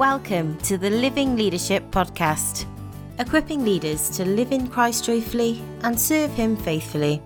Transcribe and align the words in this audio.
Welcome 0.00 0.56
to 0.60 0.78
the 0.78 0.88
Living 0.88 1.36
Leadership 1.36 1.90
Podcast, 1.90 2.64
equipping 3.18 3.66
leaders 3.66 4.08
to 4.16 4.24
live 4.24 4.50
in 4.50 4.66
Christ 4.66 5.04
joyfully 5.04 5.62
and 5.82 6.00
serve 6.00 6.30
Him 6.30 6.56
faithfully. 6.56 7.20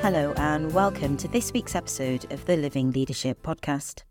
Hello, 0.00 0.32
and 0.36 0.72
welcome 0.72 1.16
to 1.16 1.26
this 1.26 1.52
week's 1.52 1.74
episode 1.74 2.32
of 2.32 2.46
the 2.46 2.56
Living 2.56 2.92
Leadership 2.92 3.42
Podcast. 3.42 4.04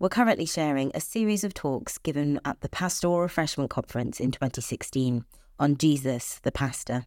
We're 0.00 0.08
currently 0.08 0.44
sharing 0.44 0.90
a 0.92 1.00
series 1.00 1.44
of 1.44 1.54
talks 1.54 1.98
given 1.98 2.40
at 2.44 2.60
the 2.62 2.68
Pastoral 2.68 3.20
Refreshment 3.20 3.70
Conference 3.70 4.18
in 4.18 4.32
2016 4.32 5.24
on 5.60 5.76
Jesus 5.76 6.40
the 6.42 6.50
Pastor. 6.50 7.06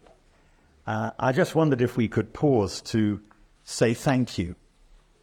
Uh, 0.86 1.10
I 1.18 1.32
just 1.32 1.54
wondered 1.54 1.82
if 1.82 1.96
we 1.96 2.06
could 2.06 2.32
pause 2.32 2.80
to 2.82 3.20
say 3.64 3.94
thank 3.94 4.38
you 4.38 4.54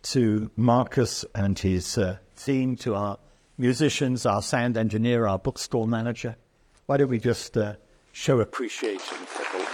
to 0.04 0.52
Marcus 0.58 1.24
and 1.36 1.58
his 1.58 1.98
uh, 1.98 2.18
team, 2.36 2.76
to 2.78 2.96
our 2.96 3.20
musicians, 3.58 4.26
our 4.26 4.42
sound 4.42 4.76
engineer, 4.76 5.28
our 5.28 5.40
bookstore 5.40 5.88
manager. 5.88 6.36
Why 6.88 6.98
don't 6.98 7.10
we 7.10 7.20
just 7.20 7.58
uh, 7.58 7.76
show 8.12 8.40
appreciation 8.40 9.18
for 9.18 9.58
them? 9.58 9.68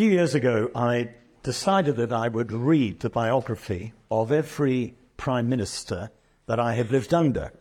Few 0.00 0.12
years 0.12 0.34
ago, 0.34 0.70
I 0.74 1.10
decided 1.42 1.96
that 1.96 2.10
I 2.10 2.26
would 2.26 2.52
read 2.52 3.00
the 3.00 3.10
biography 3.10 3.92
of 4.10 4.32
every 4.32 4.94
prime 5.18 5.50
minister 5.50 6.10
that 6.46 6.58
I 6.58 6.72
have 6.72 6.90
lived 6.90 7.12
under. 7.12 7.52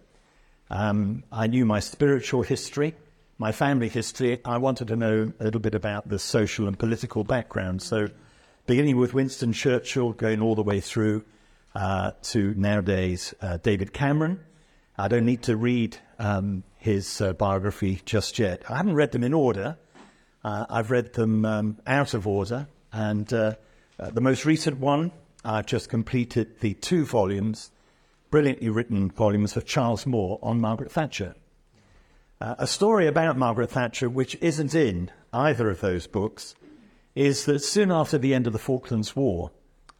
Um, 0.69 1.25
I 1.33 1.47
knew 1.47 1.65
my 1.65 1.81
spiritual 1.81 2.43
history, 2.43 2.95
my 3.37 3.51
family 3.51 3.89
history. 3.89 4.39
I 4.45 4.57
wanted 4.57 4.87
to 4.87 4.95
know 4.95 5.33
a 5.37 5.43
little 5.43 5.59
bit 5.59 5.75
about 5.75 6.07
the 6.07 6.17
social 6.17 6.65
and 6.65 6.79
political 6.79 7.25
background. 7.25 7.81
So, 7.81 8.07
beginning 8.67 8.95
with 8.95 9.13
Winston 9.13 9.51
Churchill, 9.51 10.13
going 10.13 10.41
all 10.41 10.55
the 10.55 10.63
way 10.63 10.79
through 10.79 11.25
uh, 11.75 12.11
to 12.31 12.53
nowadays 12.55 13.33
uh, 13.41 13.57
David 13.57 13.91
Cameron. 13.91 14.39
I 14.97 15.09
don't 15.09 15.25
need 15.25 15.43
to 15.43 15.57
read 15.57 15.97
um, 16.19 16.63
his 16.77 17.19
uh, 17.19 17.33
biography 17.33 18.01
just 18.05 18.39
yet. 18.39 18.63
I 18.69 18.77
haven't 18.77 18.95
read 18.95 19.11
them 19.11 19.25
in 19.25 19.33
order. 19.33 19.77
Uh, 20.43 20.65
I've 20.69 20.91
read 20.91 21.13
them 21.13 21.45
um, 21.45 21.77
out 21.85 22.13
of 22.13 22.25
order, 22.25 22.67
and 22.93 23.31
uh, 23.33 23.55
uh, 23.99 24.09
the 24.11 24.21
most 24.21 24.45
recent 24.45 24.79
one, 24.79 25.11
I've 25.43 25.65
just 25.65 25.89
completed 25.89 26.59
the 26.61 26.73
two 26.75 27.05
volumes, 27.05 27.71
brilliantly 28.31 28.69
written 28.69 29.11
volumes 29.11 29.57
of 29.57 29.65
Charles 29.65 30.05
Moore 30.05 30.39
on 30.41 30.61
Margaret 30.61 30.91
Thatcher. 30.91 31.35
Uh, 32.39 32.55
a 32.57 32.67
story 32.67 33.05
about 33.05 33.37
Margaret 33.37 33.71
Thatcher, 33.71 34.09
which 34.09 34.37
isn't 34.39 34.73
in 34.73 35.11
either 35.33 35.69
of 35.69 35.81
those 35.81 36.07
books, 36.07 36.55
is 37.15 37.43
that 37.45 37.59
soon 37.59 37.91
after 37.91 38.17
the 38.17 38.33
end 38.33 38.47
of 38.47 38.53
the 38.53 38.59
Falklands 38.59 39.15
War, 39.15 39.51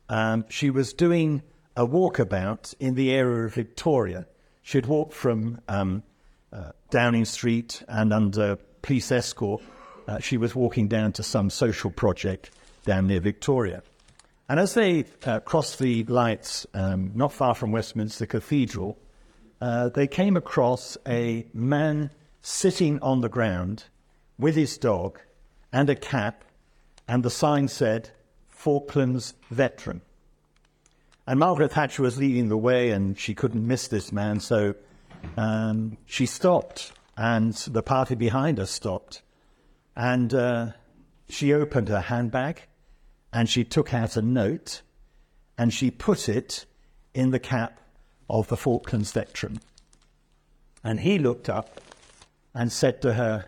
um, 0.07 0.45
she 0.47 0.69
was 0.69 0.93
doing 0.93 1.43
a 1.75 1.85
walkabout 1.85 2.73
in 2.79 2.95
the 2.95 3.11
area 3.11 3.45
of 3.45 3.53
Victoria. 3.53 4.25
She'd 4.61 4.85
walked 4.85 5.13
from 5.13 5.59
um, 5.67 6.03
uh, 6.53 6.71
Downing 6.91 7.25
Street 7.25 7.83
and 7.89 8.13
under 8.13 8.55
police 8.81 9.11
escort 9.11 9.61
uh, 10.09 10.19
she 10.19 10.37
was 10.37 10.55
walking 10.55 10.87
down 10.87 11.11
to 11.13 11.21
some 11.21 11.51
social 11.51 11.91
project 11.91 12.49
down 12.83 13.05
near 13.05 13.19
Victoria. 13.19 13.83
And 14.47 14.59
as 14.59 14.73
they 14.73 15.05
uh, 15.23 15.39
crossed 15.41 15.77
the 15.77 16.03
lights 16.05 16.65
um, 16.73 17.11
not 17.13 17.31
far 17.31 17.53
from 17.53 17.71
Westminster 17.71 18.25
Cathedral, 18.25 18.97
uh, 19.61 19.89
they 19.89 20.07
came 20.07 20.35
across 20.35 20.97
a 21.07 21.45
man 21.53 22.09
sitting 22.41 22.99
on 23.01 23.21
the 23.21 23.29
ground 23.29 23.83
with 24.39 24.55
his 24.55 24.79
dog 24.79 25.19
and 25.71 25.87
a 25.91 25.95
cap, 25.95 26.43
and 27.07 27.21
the 27.21 27.29
sign 27.29 27.67
said, 27.67 28.09
Falklands 28.47 29.35
Veteran. 29.51 30.01
And 31.27 31.39
Margaret 31.39 31.73
Thatcher 31.73 32.01
was 32.01 32.17
leading 32.17 32.49
the 32.49 32.57
way, 32.57 32.89
and 32.89 33.19
she 33.19 33.35
couldn't 33.35 33.67
miss 33.67 33.87
this 33.87 34.11
man, 34.11 34.39
so 34.39 34.73
um, 35.37 35.97
she 36.07 36.25
stopped, 36.25 36.93
and 37.15 37.53
the 37.53 37.83
party 37.83 38.15
behind 38.15 38.57
her 38.57 38.65
stopped. 38.65 39.21
And 39.99 40.33
uh, 40.33 40.67
she 41.27 41.53
opened 41.53 41.89
her 41.89 41.99
handbag 41.99 42.61
and 43.33 43.49
she 43.49 43.65
took 43.65 43.93
out 43.93 44.15
a 44.15 44.21
note 44.21 44.81
and 45.57 45.73
she 45.73 45.91
put 45.91 46.29
it 46.29 46.65
in 47.13 47.31
the 47.31 47.39
cap 47.39 47.81
of 48.29 48.47
the 48.47 48.55
Falklands 48.55 49.11
veteran. 49.11 49.59
And 50.85 51.01
he 51.01 51.19
looked 51.19 51.49
up 51.49 51.81
and 52.53 52.71
said 52.71 53.01
to 53.01 53.11
her, 53.15 53.47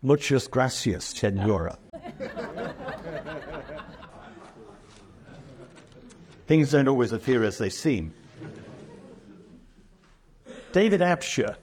Muchas 0.00 0.48
gracias, 0.48 1.04
senora. 1.04 1.76
Things 6.46 6.70
don't 6.70 6.88
always 6.88 7.12
appear 7.12 7.44
as 7.44 7.58
they 7.58 7.68
seem. 7.68 8.14
David 10.72 11.02
Absher, 11.02 11.56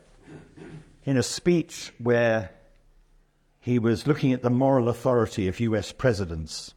in 1.04 1.18
a 1.18 1.24
speech 1.24 1.92
where 1.98 2.52
he 3.60 3.78
was 3.78 4.08
looking 4.08 4.32
at 4.32 4.42
the 4.42 4.50
moral 4.50 4.88
authority 4.88 5.48
of 5.48 5.60
US 5.60 5.92
presidents, 5.92 6.74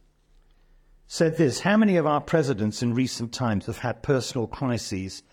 said 1.07 1.37
this 1.37 1.61
How 1.61 1.77
many 1.77 1.95
of 1.95 2.05
our 2.05 2.21
presidents 2.21 2.83
in 2.83 2.93
recent 2.93 3.31
times 3.31 3.67
have 3.67 3.79
had 3.79 4.03
personal 4.03 4.47
crises 4.47 5.23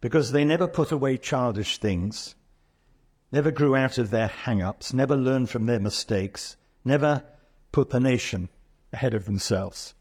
because 0.00 0.32
they 0.32 0.44
never 0.44 0.68
put 0.68 0.92
away 0.92 1.16
childish 1.16 1.78
things, 1.78 2.34
never 3.30 3.50
grew 3.50 3.74
out 3.74 3.98
of 3.98 4.10
their 4.10 4.28
hang 4.28 4.60
ups, 4.60 4.92
never 4.92 5.16
learned 5.16 5.48
from 5.48 5.66
their 5.66 5.80
mistakes, 5.80 6.56
never 6.84 7.24
put 7.70 7.90
the 7.90 8.00
nation 8.00 8.48
ahead 8.92 9.14
of 9.14 9.24
themselves? 9.24 9.94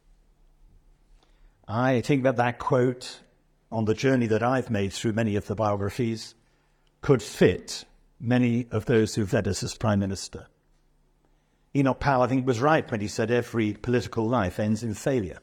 I 1.67 2.01
think 2.01 2.23
that 2.23 2.35
that 2.35 2.59
quote 2.59 3.21
on 3.71 3.85
the 3.85 3.93
journey 3.93 4.27
that 4.27 4.43
I've 4.43 4.69
made 4.69 4.91
through 4.91 5.13
many 5.13 5.37
of 5.37 5.47
the 5.47 5.55
biographies 5.55 6.35
could 6.99 7.21
fit 7.21 7.85
many 8.19 8.67
of 8.71 8.85
those 8.85 9.15
who've 9.15 9.31
led 9.31 9.47
us 9.47 9.63
as 9.63 9.75
Prime 9.75 9.99
Minister. 9.99 10.47
Enoch 11.75 11.99
Powell, 11.99 12.23
I 12.23 12.27
think, 12.27 12.45
was 12.45 12.59
right 12.59 12.89
when 12.91 12.99
he 12.99 13.07
said 13.07 13.31
every 13.31 13.73
political 13.73 14.27
life 14.27 14.59
ends 14.59 14.83
in 14.83 14.93
failure. 14.93 15.39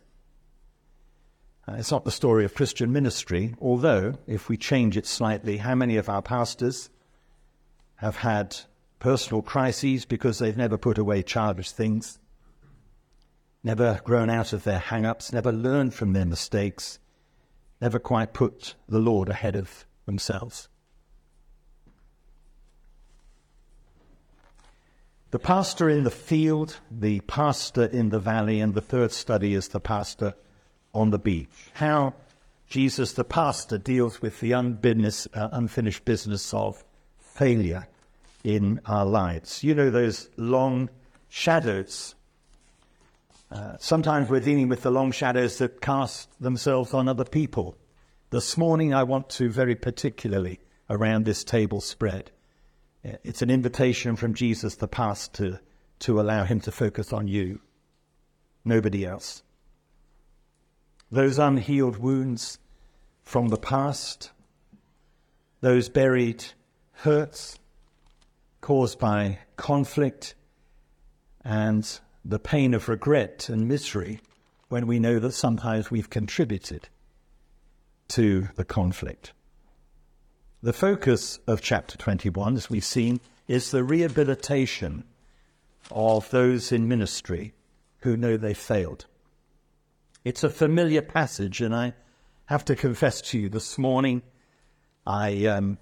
Uh, 1.67 1.75
it's 1.75 1.91
not 1.91 2.05
the 2.05 2.11
story 2.11 2.45
of 2.45 2.55
Christian 2.55 2.93
ministry, 2.93 3.55
although, 3.61 4.15
if 4.27 4.49
we 4.49 4.57
change 4.57 4.97
it 4.97 5.07
slightly, 5.07 5.59
how 5.59 5.75
many 5.75 5.97
of 5.97 6.09
our 6.09 6.23
pastors 6.23 6.91
have 7.97 8.17
had 8.17 8.57
personal 8.99 9.43
crises 9.43 10.05
because 10.05 10.39
they've 10.39 10.57
never 10.57 10.79
put 10.79 10.99
away 10.99 11.23
childish 11.23 11.71
things, 11.71 12.19
never 13.63 14.01
grown 14.05 14.31
out 14.31 14.53
of 14.53 14.65
their 14.65 14.79
hang 14.79 15.07
ups, 15.07 15.33
never 15.33 15.53
learned 15.53 15.95
from 15.95 16.13
their 16.13 16.27
mistakes, 16.27 16.99
never 17.81 17.99
quite 17.99 18.33
put 18.33 18.75
the 18.89 18.99
Lord 18.99 19.29
ahead 19.29 19.57
of 19.57 19.87
themselves? 20.07 20.69
The 25.31 25.39
pastor 25.39 25.91
in 25.91 26.05
the 26.05 26.11
field, 26.11 26.79
the 26.91 27.21
pastor 27.21 27.85
in 27.85 28.09
the 28.09 28.19
valley, 28.19 28.61
and 28.61 28.73
the 28.73 28.81
third 28.81 29.13
study 29.13 29.53
is 29.53 29.69
the 29.69 29.81
pastor 29.81 30.35
on 30.95 31.11
the 31.11 31.19
beach. 31.19 31.51
How 31.75 32.15
Jesus, 32.67 33.13
the 33.13 33.25
pastor, 33.25 33.77
deals 33.77 34.23
with 34.23 34.41
the 34.41 34.53
unbusiness, 34.53 35.29
uh, 35.35 35.51
unfinished 35.53 36.07
business 36.07 36.55
of 36.55 36.83
failure 37.19 37.87
in 38.43 38.81
our 38.87 39.05
lives. 39.05 39.63
You 39.63 39.75
know, 39.75 39.91
those 39.91 40.31
long 40.39 40.89
shadows. 41.29 42.15
Uh, 43.51 43.77
sometimes 43.79 44.31
we're 44.31 44.41
dealing 44.41 44.69
with 44.69 44.81
the 44.81 44.91
long 44.91 45.13
shadows 45.13 45.59
that 45.59 45.83
cast 45.83 46.31
themselves 46.41 46.95
on 46.95 47.07
other 47.07 47.25
people. 47.25 47.77
This 48.31 48.57
morning, 48.57 48.95
I 48.95 49.03
want 49.03 49.29
to 49.31 49.51
very 49.51 49.75
particularly 49.75 50.61
around 50.89 51.27
this 51.27 51.45
table 51.45 51.83
spread. 51.83 52.31
It's 53.25 53.43
an 53.43 53.51
invitation 53.51 54.17
from 54.17 54.35
Jesus, 54.35 54.77
the 54.77 54.89
pastor, 54.89 55.61
to 56.01 56.21
allow 56.21 56.45
him 56.45 56.61
to 56.61 56.73
focus 56.73 57.13
on 57.13 57.29
you, 57.29 57.61
nobody 58.65 59.05
else. 59.05 59.43
Those 61.11 61.39
unhealed 61.39 61.99
wounds 61.99 62.59
from 63.23 63.49
the 63.49 63.57
past, 63.57 64.31
those 65.61 65.89
buried 65.89 66.45
hurts 66.93 67.59
caused 68.61 68.99
by 68.99 69.39
conflict 69.57 70.35
and 71.45 72.01
the 72.25 72.39
pain 72.39 72.75
of 72.75 72.89
regret 72.89 73.49
and 73.49 73.69
misery 73.69 74.21
when 74.69 74.87
we 74.87 74.99
know 74.99 75.19
that 75.19 75.33
sometimes 75.33 75.91
we've 75.91 76.11
contributed 76.11 76.89
to 78.09 78.49
the 78.57 78.65
conflict. 78.65 79.33
The 80.61 80.73
focus 80.73 81.39
of 81.47 81.63
chapter 81.63 81.97
21, 81.97 82.57
as 82.57 82.69
we've 82.69 82.85
seen, 82.85 83.21
is 83.47 83.71
the 83.71 83.85
rehabilitation 83.85 85.05
of 85.93 86.29
those 86.31 86.73
in 86.73 86.89
ministry 86.89 87.55
who 88.01 88.17
know 88.17 88.37
they 88.37 88.55
failed. 88.55 89.07
It's 90.25 90.43
a 90.43 90.51
familiar 90.51 91.01
passage, 91.01 91.61
and 91.61 91.73
I 91.73 91.95
have 92.47 92.65
to 92.65 92.75
confess 92.75 93.21
to 93.21 93.39
you 93.39 93.49
this 93.49 93.79
morning, 93.79 94.23
I 95.07 95.47
um, 95.47 95.79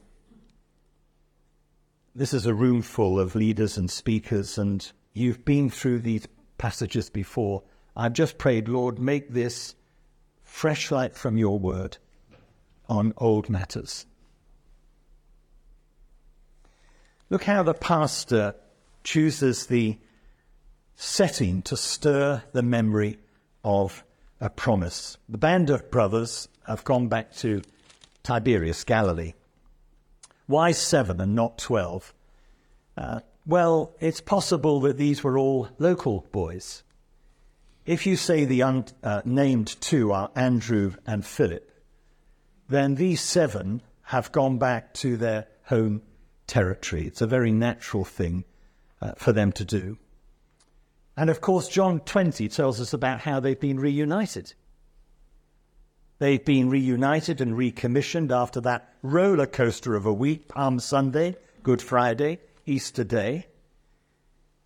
this 2.14 2.34
is 2.34 2.44
a 2.44 2.52
room 2.52 2.82
full 2.82 3.19
of 3.19 3.34
leaders 3.34 3.78
and 3.78 3.90
speakers, 3.90 4.58
and 4.58 4.93
you've 5.14 5.43
been 5.46 5.70
through 5.70 6.00
these 6.00 6.28
passages 6.58 7.08
before. 7.08 7.62
I've 7.96 8.12
just 8.12 8.37
prayed, 8.37 8.69
Lord, 8.69 8.99
make 8.99 9.31
this 9.31 9.75
fresh 10.43 10.90
light 10.90 11.17
from 11.17 11.38
your 11.38 11.58
word 11.58 11.96
on 12.90 13.14
old 13.17 13.49
matters. 13.49 14.05
Look 17.28 17.44
how 17.44 17.64
the 17.64 17.75
pastor 17.75 18.55
chooses 19.02 19.67
the 19.67 19.99
setting 20.94 21.62
to 21.62 21.76
stir 21.76 22.43
the 22.52 22.62
memory 22.62 23.19
of 23.64 24.05
a 24.40 24.49
promise. 24.49 25.19
The 25.28 25.38
band 25.38 25.69
of 25.70 25.90
brothers 25.90 26.49
have 26.67 26.84
gone 26.84 27.08
back 27.08 27.34
to 27.37 27.62
Tiberias, 28.23 28.84
Galilee. 28.84 29.34
Why 30.46 30.70
seven 30.70 31.20
and 31.20 31.34
not 31.34 31.58
twelve? 31.58 32.14
Uh, 32.96 33.20
well, 33.44 33.93
it's 33.99 34.20
possible 34.20 34.81
that 34.81 34.96
these 34.96 35.25
were 35.25 35.37
all 35.37 35.69
local 35.78 36.26
boys. 36.31 36.84
If 37.84 38.06
you 38.06 38.17
say 38.17 38.44
the 38.44 38.61
unnamed 38.62 39.70
uh, 39.70 39.81
two 39.81 40.12
are 40.12 40.31
Andrew 40.37 40.94
and 41.06 41.26
Philip, 41.26 41.70
then 42.69 42.94
these 42.94 43.20
seven 43.20 43.82
have 44.02 44.32
gone 44.32 44.58
back 44.58 44.94
to 44.94 45.17
their 45.17 45.46
home 45.64 46.02
territory. 46.46 47.06
It's 47.06 47.20
a 47.20 47.26
very 47.26 47.52
natural 47.52 48.04
thing 48.04 48.44
uh, 49.00 49.12
for 49.16 49.32
them 49.32 49.52
to 49.52 49.64
do. 49.64 49.98
And 51.16 51.31
of 51.31 51.40
course, 51.40 51.69
John 51.69 52.00
20 52.00 52.48
tells 52.48 52.81
us 52.81 52.93
about 52.93 53.20
how 53.20 53.40
they've 53.40 53.58
been 53.58 53.81
reunited. 53.81 54.54
They've 56.19 56.44
been 56.44 56.70
reunited 56.70 57.40
and 57.40 57.56
recommissioned 57.56 58.32
after 58.32 58.60
that 58.62 58.93
roller 59.02 59.46
coaster 59.46 59.94
of 59.94 60.06
a 60.06 60.12
week 60.12 60.48
Palm 60.48 60.81
Sunday, 60.81 61.37
Good 61.62 61.82
Friday, 61.82 62.38
Easter 62.64 63.04
Day. 63.04 63.46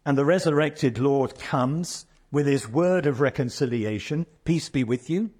And 0.06 0.16
the 0.16 0.24
resurrected 0.24 0.98
Lord 0.98 1.38
comes 1.38 2.06
with 2.30 2.46
his 2.46 2.68
word 2.68 3.06
of 3.06 3.20
reconciliation 3.20 4.26
Peace 4.44 4.68
be 4.68 4.84
with 4.84 5.10
you. 5.10 5.30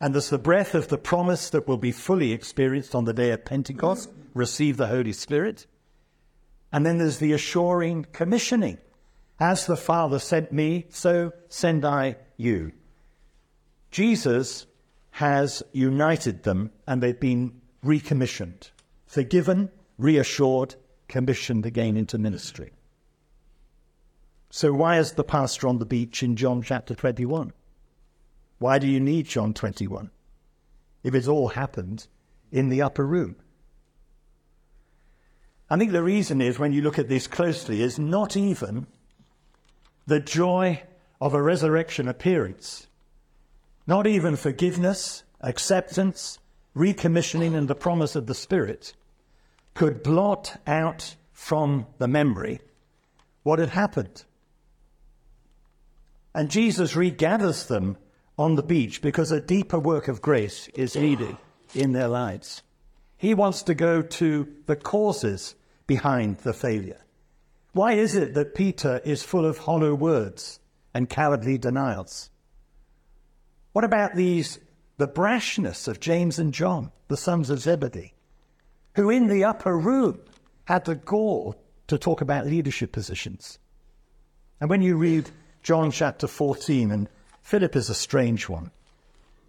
And 0.00 0.14
there's 0.14 0.30
the 0.30 0.38
breath 0.38 0.74
of 0.74 0.88
the 0.88 0.98
promise 0.98 1.48
that 1.50 1.66
will 1.66 1.78
be 1.78 1.92
fully 1.92 2.32
experienced 2.32 2.94
on 2.94 3.04
the 3.04 3.14
day 3.14 3.30
of 3.30 3.44
Pentecost 3.44 4.10
receive 4.34 4.76
the 4.76 4.88
Holy 4.88 5.12
Spirit. 5.12 5.66
And 6.72 6.84
then 6.84 6.98
there's 6.98 7.18
the 7.18 7.32
assuring 7.32 8.06
commissioning 8.12 8.78
as 9.38 9.66
the 9.66 9.76
Father 9.76 10.18
sent 10.18 10.52
me, 10.52 10.86
so 10.90 11.32
send 11.48 11.84
I 11.84 12.16
you. 12.36 12.72
Jesus 13.90 14.66
has 15.12 15.62
united 15.72 16.42
them 16.42 16.70
and 16.86 17.02
they've 17.02 17.18
been 17.18 17.60
recommissioned, 17.82 18.70
forgiven, 19.06 19.70
reassured, 19.98 20.74
commissioned 21.08 21.64
again 21.64 21.96
into 21.96 22.18
ministry. 22.18 22.72
So, 24.50 24.72
why 24.72 24.98
is 24.98 25.12
the 25.12 25.24
pastor 25.24 25.68
on 25.68 25.78
the 25.78 25.86
beach 25.86 26.22
in 26.22 26.36
John 26.36 26.62
chapter 26.62 26.94
21? 26.94 27.52
Why 28.58 28.78
do 28.78 28.86
you 28.86 29.00
need 29.00 29.26
John 29.26 29.54
21 29.54 30.10
if 31.02 31.14
it's 31.14 31.28
all 31.28 31.48
happened 31.48 32.06
in 32.50 32.68
the 32.68 32.82
upper 32.82 33.06
room? 33.06 33.36
I 35.68 35.76
think 35.76 35.92
the 35.92 36.02
reason 36.02 36.40
is, 36.40 36.58
when 36.58 36.72
you 36.72 36.80
look 36.80 36.98
at 36.98 37.08
this 37.08 37.26
closely, 37.26 37.82
is 37.82 37.98
not 37.98 38.36
even 38.36 38.86
the 40.06 40.20
joy 40.20 40.82
of 41.20 41.34
a 41.34 41.42
resurrection 41.42 42.06
appearance. 42.08 42.86
Not 43.86 44.06
even 44.06 44.36
forgiveness, 44.36 45.24
acceptance, 45.40 46.38
recommissioning, 46.76 47.56
and 47.56 47.68
the 47.68 47.74
promise 47.74 48.14
of 48.14 48.26
the 48.26 48.34
Spirit 48.34 48.94
could 49.74 50.02
blot 50.02 50.60
out 50.66 51.16
from 51.32 51.86
the 51.98 52.08
memory 52.08 52.60
what 53.42 53.58
had 53.58 53.70
happened. 53.70 54.24
And 56.34 56.50
Jesus 56.50 56.94
regathers 56.94 57.66
them 57.66 57.96
on 58.38 58.54
the 58.54 58.62
beach 58.62 59.00
because 59.00 59.30
a 59.30 59.40
deeper 59.40 59.78
work 59.78 60.08
of 60.08 60.20
grace 60.20 60.68
is 60.74 60.96
needed 60.96 61.36
in 61.74 61.92
their 61.92 62.08
lives. 62.08 62.62
He 63.16 63.34
wants 63.34 63.62
to 63.64 63.74
go 63.74 64.02
to 64.02 64.48
the 64.66 64.76
causes 64.76 65.54
behind 65.86 66.38
the 66.38 66.52
failure. 66.52 67.00
Why 67.72 67.92
is 67.92 68.14
it 68.14 68.34
that 68.34 68.54
Peter 68.54 69.00
is 69.04 69.22
full 69.22 69.44
of 69.44 69.58
hollow 69.58 69.94
words 69.94 70.60
and 70.94 71.08
cowardly 71.08 71.58
denials? 71.58 72.30
What 73.72 73.84
about 73.84 74.14
these, 74.14 74.58
the 74.96 75.08
brashness 75.08 75.88
of 75.88 76.00
James 76.00 76.38
and 76.38 76.52
John, 76.52 76.92
the 77.08 77.16
sons 77.16 77.50
of 77.50 77.60
Zebedee, 77.60 78.14
who 78.94 79.10
in 79.10 79.26
the 79.26 79.44
upper 79.44 79.76
room 79.76 80.20
had 80.64 80.84
the 80.84 80.94
gall 80.94 81.54
to 81.88 81.98
talk 81.98 82.20
about 82.20 82.46
leadership 82.46 82.92
positions? 82.92 83.58
And 84.60 84.70
when 84.70 84.80
you 84.80 84.96
read 84.96 85.30
John 85.62 85.90
chapter 85.90 86.26
14, 86.26 86.90
and 86.90 87.08
Philip 87.46 87.76
is 87.76 87.88
a 87.88 87.94
strange 87.94 88.48
one. 88.48 88.72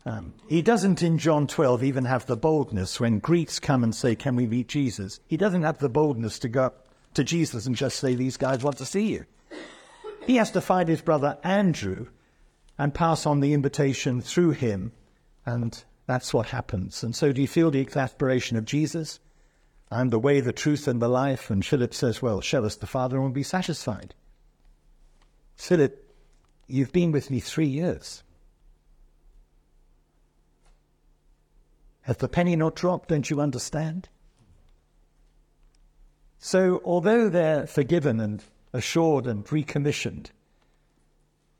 Um, 0.06 0.36
he 0.48 0.62
doesn't 0.62 1.02
in 1.02 1.18
John 1.18 1.48
12 1.48 1.84
even 1.84 2.06
have 2.06 2.28
the 2.28 2.38
boldness 2.38 3.00
when 3.00 3.18
Greeks 3.18 3.58
come 3.58 3.84
and 3.84 3.94
say, 3.94 4.14
Can 4.14 4.36
we 4.36 4.46
meet 4.46 4.68
Jesus? 4.68 5.20
He 5.26 5.36
doesn't 5.36 5.64
have 5.64 5.80
the 5.80 5.90
boldness 5.90 6.38
to 6.40 6.48
go 6.48 6.66
up 6.66 6.90
to 7.16 7.24
Jesus 7.24 7.66
and 7.66 7.76
just 7.76 7.98
say, 7.98 8.14
These 8.14 8.38
guys 8.38 8.64
want 8.64 8.78
to 8.78 8.86
see 8.86 9.14
you. 9.14 9.26
He 10.28 10.36
has 10.36 10.52
to 10.52 10.62
find 10.62 10.88
his 10.88 11.02
brother 11.02 11.40
Andrew 11.44 12.06
and 12.78 12.94
pass 12.94 13.26
on 13.26 13.40
the 13.40 13.54
invitation 13.54 14.22
through 14.22 14.52
him, 14.52 14.92
and 15.44 15.84
that's 16.06 16.36
what 16.36 16.50
happens. 16.50 17.02
And 17.02 17.16
so, 17.16 17.32
do 17.32 17.42
you 17.42 17.48
feel 17.48 17.72
the 17.72 17.80
exasperation 17.80 18.58
of 18.58 18.66
Jesus? 18.66 19.20
I'm 19.90 20.10
the 20.10 20.20
way, 20.20 20.40
the 20.40 20.54
truth, 20.54 20.88
and 20.88 21.02
the 21.02 21.10
life. 21.10 21.50
And 21.50 21.66
Philip 21.66 21.96
says, 21.96 22.22
Well, 22.22 22.42
show 22.42 22.64
us 22.64 22.76
the 22.76 22.86
Father 22.86 23.16
and 23.16 23.26
we'll 23.26 23.34
be 23.34 23.42
satisfied. 23.42 24.14
Philip, 25.56 26.07
you've 26.68 26.92
been 26.92 27.12
with 27.12 27.32
me 27.32 27.40
three 27.40 27.68
years. 27.68 28.24
Has 32.02 32.18
the 32.18 32.30
penny 32.30 32.56
not 32.56 32.76
dropped? 32.76 33.10
Don't 33.10 33.30
you 33.30 33.42
understand? 33.42 34.08
So, 36.40 36.82
although 36.86 37.30
they're 37.30 37.68
forgiven 37.68 38.20
and 38.20 38.44
assured 38.72 39.28
and 39.28 39.44
recommissioned, 39.52 40.32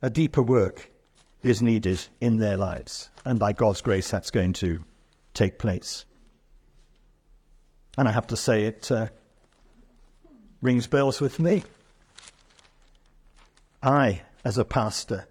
a 0.02 0.10
deeper 0.10 0.42
work 0.42 0.90
is 1.44 1.62
needed 1.62 2.06
in 2.22 2.38
their 2.38 2.58
lives. 2.58 3.10
And 3.26 3.40
by 3.40 3.54
God's 3.54 3.82
grace, 3.82 4.10
that's 4.10 4.32
going 4.32 4.54
to 4.54 4.84
take 5.34 5.60
place. 5.60 6.06
And 7.98 8.08
I 8.08 8.12
have 8.12 8.28
to 8.28 8.38
say, 8.38 8.66
it 8.66 8.92
uh, 8.92 9.08
rings 10.62 10.88
bells 10.88 11.20
with 11.20 11.40
me. 11.40 11.64
I, 13.82 14.22
as 14.44 14.58
a 14.58 14.66
pastor, 14.66 15.28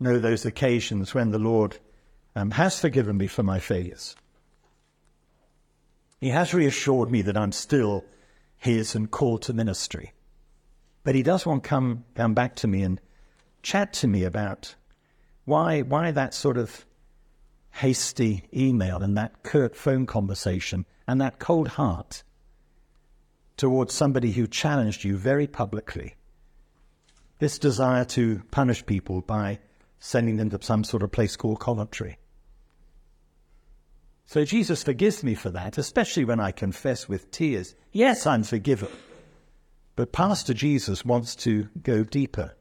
know 0.00 0.18
those 0.18 0.44
occasions 0.44 1.14
when 1.14 1.30
the 1.30 1.38
Lord 1.38 1.78
um, 2.34 2.50
has 2.52 2.80
forgiven 2.80 3.16
me 3.16 3.26
for 3.26 3.42
my 3.42 3.58
failures. 3.58 4.16
He 6.20 6.28
has 6.28 6.54
reassured 6.54 7.10
me 7.10 7.22
that 7.22 7.36
I'm 7.36 7.52
still 7.52 8.04
his 8.56 8.94
and 8.94 9.10
called 9.10 9.42
to 9.42 9.52
ministry. 9.52 10.12
But 11.04 11.14
he 11.14 11.22
does 11.22 11.44
want 11.44 11.64
to 11.64 11.68
come, 11.68 12.04
come 12.14 12.34
back 12.34 12.54
to 12.56 12.68
me 12.68 12.82
and 12.82 13.00
chat 13.62 13.92
to 13.94 14.06
me 14.06 14.24
about 14.24 14.76
Why, 15.44 15.82
why 15.82 16.12
that 16.12 16.34
sort 16.34 16.56
of 16.56 16.86
hasty 17.72 18.44
email 18.54 19.02
and 19.02 19.16
that 19.16 19.42
curt 19.42 19.74
phone 19.74 20.06
conversation 20.06 20.86
and 21.08 21.20
that 21.20 21.40
cold 21.40 21.68
heart 21.68 22.22
towards 23.56 23.92
somebody 23.92 24.32
who 24.32 24.46
challenged 24.46 25.02
you 25.02 25.16
very 25.16 25.48
publicly? 25.48 26.14
This 27.42 27.58
desire 27.58 28.04
to 28.04 28.40
punish 28.52 28.86
people 28.86 29.20
by 29.20 29.58
sending 29.98 30.36
them 30.36 30.50
to 30.50 30.62
some 30.62 30.84
sort 30.84 31.02
of 31.02 31.10
place 31.10 31.34
called 31.34 31.58
Coventry. 31.58 32.18
So 34.26 34.44
Jesus 34.44 34.84
forgives 34.84 35.24
me 35.24 35.34
for 35.34 35.50
that, 35.50 35.76
especially 35.76 36.24
when 36.24 36.38
I 36.38 36.52
confess 36.52 37.08
with 37.08 37.32
tears. 37.32 37.74
Yes, 37.90 38.28
I'm 38.28 38.44
forgiven. 38.44 38.90
But 39.96 40.12
Pastor 40.12 40.54
Jesus 40.54 41.04
wants 41.04 41.34
to 41.34 41.68
go 41.82 42.04
deeper. 42.04 42.54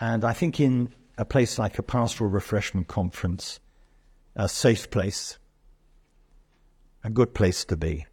And 0.00 0.24
I 0.24 0.32
think 0.32 0.58
in 0.58 0.94
a 1.18 1.26
place 1.26 1.58
like 1.58 1.78
a 1.78 1.82
pastoral 1.82 2.30
refreshment 2.30 2.88
conference, 2.88 3.60
a 4.34 4.48
safe 4.48 4.90
place, 4.90 5.36
a 7.04 7.10
good 7.10 7.34
place 7.34 7.66
to 7.66 7.76
be. 7.76 8.06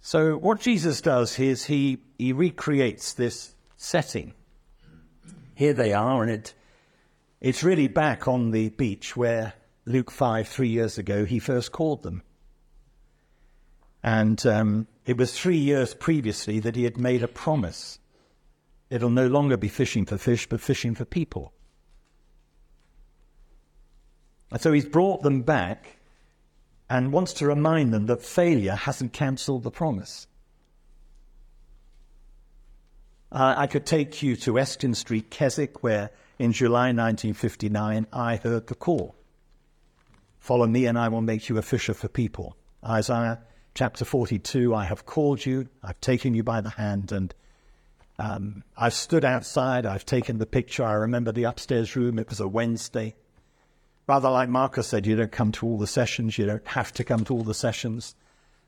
So 0.00 0.36
what 0.36 0.58
Jesus 0.58 1.00
does 1.00 1.38
is 1.38 1.66
he, 1.66 1.98
he 2.18 2.32
recreates 2.32 3.12
this 3.12 3.54
setting. 3.80 4.34
Here 5.54 5.72
they 5.72 5.94
are, 5.94 6.22
and 6.22 6.30
it, 6.30 6.54
it's 7.40 7.64
really 7.64 7.88
back 7.88 8.28
on 8.28 8.50
the 8.50 8.68
beach 8.68 9.16
where 9.16 9.54
Luke 9.86 10.10
5, 10.10 10.46
three 10.46 10.68
years 10.68 10.98
ago, 10.98 11.24
he 11.24 11.38
first 11.38 11.72
called 11.72 12.02
them. 12.02 12.22
And 14.02 14.44
um, 14.46 14.86
it 15.06 15.16
was 15.16 15.32
three 15.32 15.56
years 15.56 15.94
previously 15.94 16.60
that 16.60 16.76
he 16.76 16.84
had 16.84 16.98
made 16.98 17.22
a 17.22 17.28
promise. 17.28 17.98
It'll 18.90 19.08
no 19.08 19.28
longer 19.28 19.56
be 19.56 19.68
fishing 19.68 20.04
for 20.04 20.18
fish, 20.18 20.46
but 20.46 20.60
fishing 20.60 20.94
for 20.94 21.06
people. 21.06 21.54
And 24.50 24.60
so 24.60 24.72
he's 24.72 24.86
brought 24.86 25.22
them 25.22 25.40
back 25.40 25.96
and 26.90 27.12
wants 27.12 27.32
to 27.34 27.46
remind 27.46 27.94
them 27.94 28.06
that 28.06 28.22
failure 28.22 28.74
hasn't 28.74 29.14
cancelled 29.14 29.62
the 29.62 29.70
promise. 29.70 30.26
Uh, 33.32 33.54
I 33.56 33.66
could 33.66 33.86
take 33.86 34.22
you 34.22 34.36
to 34.36 34.58
Eskin 34.58 34.96
Street, 34.96 35.30
Keswick, 35.30 35.82
where 35.82 36.10
in 36.38 36.52
July 36.52 36.88
1959 36.88 38.06
I 38.12 38.36
heard 38.36 38.66
the 38.66 38.74
call. 38.74 39.14
Follow 40.38 40.66
me 40.66 40.86
and 40.86 40.98
I 40.98 41.08
will 41.08 41.20
make 41.20 41.48
you 41.48 41.58
a 41.58 41.62
fisher 41.62 41.94
for 41.94 42.08
people. 42.08 42.56
Isaiah 42.84 43.40
chapter 43.74 44.04
42, 44.04 44.74
I 44.74 44.84
have 44.84 45.06
called 45.06 45.44
you, 45.44 45.68
I've 45.82 46.00
taken 46.00 46.34
you 46.34 46.42
by 46.42 46.60
the 46.60 46.70
hand, 46.70 47.12
and 47.12 47.34
um, 48.18 48.64
I've 48.76 48.94
stood 48.94 49.24
outside, 49.24 49.86
I've 49.86 50.06
taken 50.06 50.38
the 50.38 50.46
picture. 50.46 50.84
I 50.84 50.94
remember 50.94 51.30
the 51.30 51.44
upstairs 51.44 51.94
room, 51.94 52.18
it 52.18 52.28
was 52.28 52.40
a 52.40 52.48
Wednesday. 52.48 53.14
Rather 54.06 54.30
like 54.30 54.48
Marcus 54.48 54.88
said, 54.88 55.06
you 55.06 55.14
don't 55.14 55.30
come 55.30 55.52
to 55.52 55.66
all 55.66 55.78
the 55.78 55.86
sessions, 55.86 56.36
you 56.36 56.46
don't 56.46 56.66
have 56.66 56.92
to 56.94 57.04
come 57.04 57.24
to 57.24 57.34
all 57.34 57.44
the 57.44 57.54
sessions. 57.54 58.16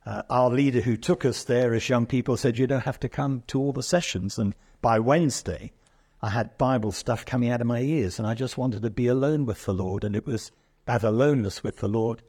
Uh, 0.05 0.23
our 0.29 0.51
leader 0.51 0.81
who 0.81 0.97
took 0.97 1.25
us 1.25 1.45
there 1.45 1.75
as 1.75 1.89
young 1.89 2.07
people 2.07 2.37
said, 2.37 2.59
You 2.59 2.67
don't 2.67 2.81
have 2.85 3.01
to 3.01 3.09
come 3.09 3.45
to 3.49 3.61
all 3.61 3.73
the 3.73 3.83
sessions. 3.83 4.39
And 4.39 4.55
by 4.81 4.99
Wednesday, 4.99 5.73
I 6.21 6.31
had 6.31 6.59
Bible 6.59 6.93
stuff 6.93 7.25
coming 7.25 7.51
out 7.51 7.61
of 7.61 7.67
my 7.67 7.81
ears, 7.81 8.19
and 8.19 8.27
I 8.27 8.35
just 8.35 8.59
wanted 8.59 8.83
to 8.83 8.91
be 8.91 9.07
alone 9.07 9.47
with 9.47 9.65
the 9.65 9.75
Lord. 9.75 10.03
And 10.03 10.17
it 10.17 10.27
was 10.27 10.51
that 10.87 11.05
aloneness 11.05 11.63
with 11.63 11.79
the 11.79 11.89
Lord 11.89 12.23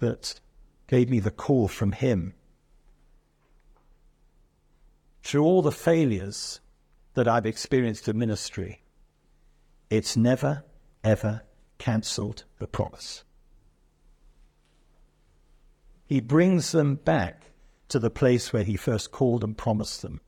that 0.00 0.40
gave 0.88 1.08
me 1.08 1.20
the 1.20 1.30
call 1.30 1.68
from 1.68 1.92
Him. 1.92 2.34
Through 5.22 5.44
all 5.44 5.62
the 5.62 5.70
failures 5.70 6.60
that 7.14 7.28
I've 7.28 7.46
experienced 7.46 8.08
in 8.08 8.18
ministry, 8.18 8.82
it's 9.90 10.16
never, 10.16 10.64
ever 11.04 11.42
cancelled 11.78 12.44
the 12.58 12.66
promise. 12.66 13.24
He 16.10 16.20
brings 16.20 16.72
them 16.72 16.96
back 16.96 17.52
to 17.86 18.00
the 18.00 18.10
place 18.10 18.52
where 18.52 18.64
he 18.64 18.76
first 18.76 19.12
called 19.12 19.44
and 19.44 19.56
promised 19.56 20.02
them. 20.02 20.20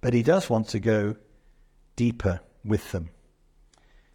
But 0.00 0.14
he 0.14 0.22
does 0.22 0.48
want 0.48 0.68
to 0.68 0.78
go 0.78 1.16
deeper 1.96 2.40
with 2.64 2.92
them. 2.92 3.10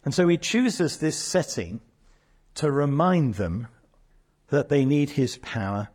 And 0.02 0.14
so 0.14 0.26
he 0.28 0.38
chooses 0.38 0.96
this 0.96 1.18
setting 1.18 1.82
to 2.54 2.72
remind 2.72 3.34
them 3.34 3.68
that 4.48 4.70
they 4.70 4.86
need 4.86 5.10
his 5.10 5.36
power 5.36 5.90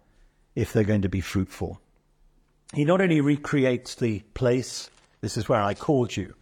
if 0.53 0.71
they're 0.71 0.83
going 0.83 1.01
to 1.01 1.09
be 1.09 1.21
fruitful. 1.21 1.81
He 2.71 2.85
not 2.85 3.01
only 3.01 3.21
recreates 3.21 3.95
the 3.95 4.19
place, 4.35 4.91
this 5.21 5.37
is 5.37 5.49
where 5.49 5.61
I 5.61 5.73
called 5.73 6.15
you, 6.15 6.35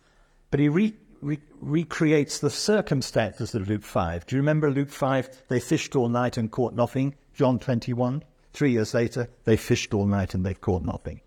but 0.51 0.59
he 0.59 0.67
re- 0.67 0.97
re- 1.21 1.39
recreates 1.61 2.39
the 2.39 2.49
circumstances 2.49 3.55
of 3.55 3.69
Luke 3.69 3.83
5. 3.83 4.25
Do 4.25 4.35
you 4.35 4.41
remember 4.41 4.69
Luke 4.69 4.89
5? 4.89 5.43
They 5.47 5.61
fished 5.61 5.95
all 5.95 6.09
night 6.09 6.35
and 6.35 6.51
caught 6.51 6.73
nothing. 6.73 7.15
John 7.33 7.59
21. 7.59 8.23
Three 8.53 8.71
years 8.71 8.93
later, 8.93 9.29
they 9.45 9.57
fished 9.57 9.93
all 9.93 10.05
night 10.05 10.33
and 10.33 10.45
they 10.45 10.53
caught 10.53 10.83
nothing. 10.83 11.21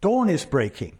Dawn 0.00 0.28
is 0.28 0.44
breaking. 0.44 0.98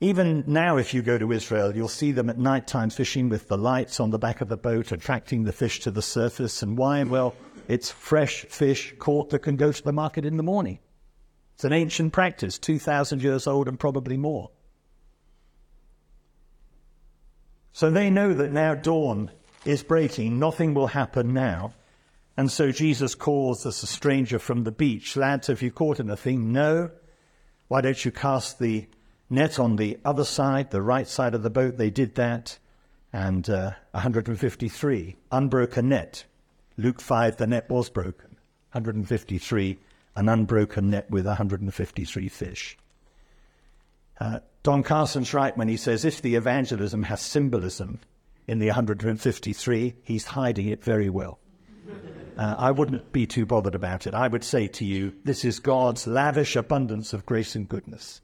Even 0.00 0.44
now, 0.46 0.76
if 0.76 0.92
you 0.92 1.02
go 1.02 1.16
to 1.16 1.32
Israel, 1.32 1.74
you'll 1.74 1.88
see 1.88 2.12
them 2.12 2.28
at 2.28 2.38
night 2.38 2.66
time 2.66 2.90
fishing 2.90 3.28
with 3.28 3.48
the 3.48 3.56
lights 3.56 3.98
on 3.98 4.10
the 4.10 4.18
back 4.18 4.40
of 4.40 4.48
the 4.48 4.56
boat, 4.56 4.92
attracting 4.92 5.44
the 5.44 5.52
fish 5.52 5.80
to 5.80 5.90
the 5.90 6.02
surface. 6.02 6.62
And 6.62 6.76
why? 6.76 7.02
Well, 7.04 7.34
it's 7.66 7.90
fresh 7.90 8.44
fish 8.44 8.94
caught 8.98 9.30
that 9.30 9.40
can 9.40 9.56
go 9.56 9.72
to 9.72 9.82
the 9.82 9.92
market 9.92 10.24
in 10.24 10.36
the 10.36 10.42
morning. 10.42 10.78
It's 11.54 11.64
an 11.64 11.72
ancient 11.72 12.12
practice, 12.12 12.58
2,000 12.58 13.22
years 13.22 13.46
old 13.46 13.66
and 13.66 13.80
probably 13.80 14.18
more. 14.18 14.50
So 17.72 17.90
they 17.90 18.10
know 18.10 18.34
that 18.34 18.52
now 18.52 18.74
dawn 18.74 19.30
is 19.64 19.82
breaking, 19.82 20.38
nothing 20.38 20.74
will 20.74 20.88
happen 20.88 21.32
now. 21.32 21.72
And 22.36 22.52
so 22.52 22.70
Jesus 22.70 23.14
calls 23.14 23.64
us 23.64 23.82
a 23.82 23.86
stranger 23.86 24.38
from 24.38 24.64
the 24.64 24.72
beach. 24.72 25.16
Lads, 25.16 25.46
have 25.46 25.62
you 25.62 25.70
caught 25.70 26.00
anything? 26.00 26.52
No. 26.52 26.90
Why 27.68 27.80
don't 27.80 28.04
you 28.04 28.12
cast 28.12 28.58
the 28.58 28.86
net 29.30 29.58
on 29.58 29.76
the 29.76 29.98
other 30.04 30.24
side, 30.24 30.70
the 30.70 30.82
right 30.82 31.08
side 31.08 31.34
of 31.34 31.42
the 31.42 31.50
boat? 31.50 31.78
They 31.78 31.90
did 31.90 32.14
that. 32.16 32.58
And 33.12 33.48
uh, 33.48 33.72
153, 33.92 35.16
unbroken 35.32 35.88
net. 35.88 36.24
Luke 36.76 37.00
5, 37.00 37.38
the 37.38 37.46
net 37.46 37.70
was 37.70 37.88
broken. 37.88 38.36
153, 38.72 39.78
an 40.16 40.28
unbroken 40.28 40.90
net 40.90 41.10
with 41.10 41.24
153 41.24 42.28
fish. 42.28 42.76
Uh, 44.20 44.40
Don 44.62 44.82
Carson's 44.82 45.32
right 45.32 45.56
when 45.56 45.68
he 45.68 45.76
says 45.78 46.04
if 46.04 46.20
the 46.20 46.34
evangelism 46.34 47.04
has 47.04 47.22
symbolism 47.22 48.00
in 48.46 48.58
the 48.58 48.66
153, 48.66 49.94
he's 50.02 50.24
hiding 50.26 50.68
it 50.68 50.84
very 50.84 51.08
well. 51.08 51.38
Uh, 52.36 52.54
I 52.58 52.70
wouldn't 52.70 53.12
be 53.12 53.26
too 53.26 53.46
bothered 53.46 53.74
about 53.74 54.06
it. 54.06 54.12
I 54.12 54.28
would 54.28 54.44
say 54.44 54.66
to 54.68 54.84
you, 54.84 55.14
this 55.24 55.44
is 55.44 55.58
God's 55.58 56.06
lavish 56.06 56.54
abundance 56.54 57.14
of 57.14 57.24
grace 57.24 57.54
and 57.54 57.68
goodness. 57.68 58.20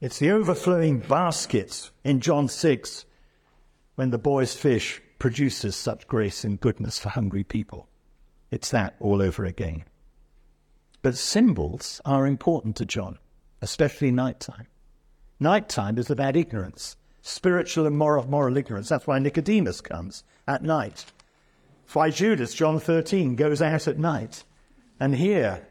It's 0.00 0.18
the 0.18 0.30
overflowing 0.30 1.00
baskets 1.00 1.90
in 2.02 2.20
John 2.20 2.48
6 2.48 3.04
when 3.96 4.10
the 4.10 4.18
boy's 4.18 4.54
fish 4.54 5.02
produces 5.18 5.76
such 5.76 6.08
grace 6.08 6.42
and 6.42 6.58
goodness 6.58 6.98
for 6.98 7.10
hungry 7.10 7.44
people. 7.44 7.86
It's 8.50 8.70
that 8.70 8.96
all 9.00 9.20
over 9.20 9.44
again. 9.44 9.84
But 11.02 11.18
symbols 11.18 12.00
are 12.06 12.26
important 12.26 12.76
to 12.76 12.86
John, 12.86 13.18
especially 13.60 14.10
nighttime. 14.10 14.66
Nighttime 15.38 15.98
is 15.98 16.08
about 16.08 16.36
ignorance, 16.36 16.96
spiritual 17.20 17.86
and 17.86 17.98
moral, 17.98 18.26
moral 18.26 18.56
ignorance. 18.56 18.88
That's 18.88 19.06
why 19.06 19.18
Nicodemus 19.18 19.82
comes 19.82 20.24
at 20.48 20.62
night 20.62 21.04
why 21.94 22.10
Judas, 22.10 22.54
John 22.54 22.78
13, 22.78 23.36
goes 23.36 23.60
out 23.60 23.88
at 23.88 23.98
night. 23.98 24.44
And 24.98 25.14
here, 25.14 25.66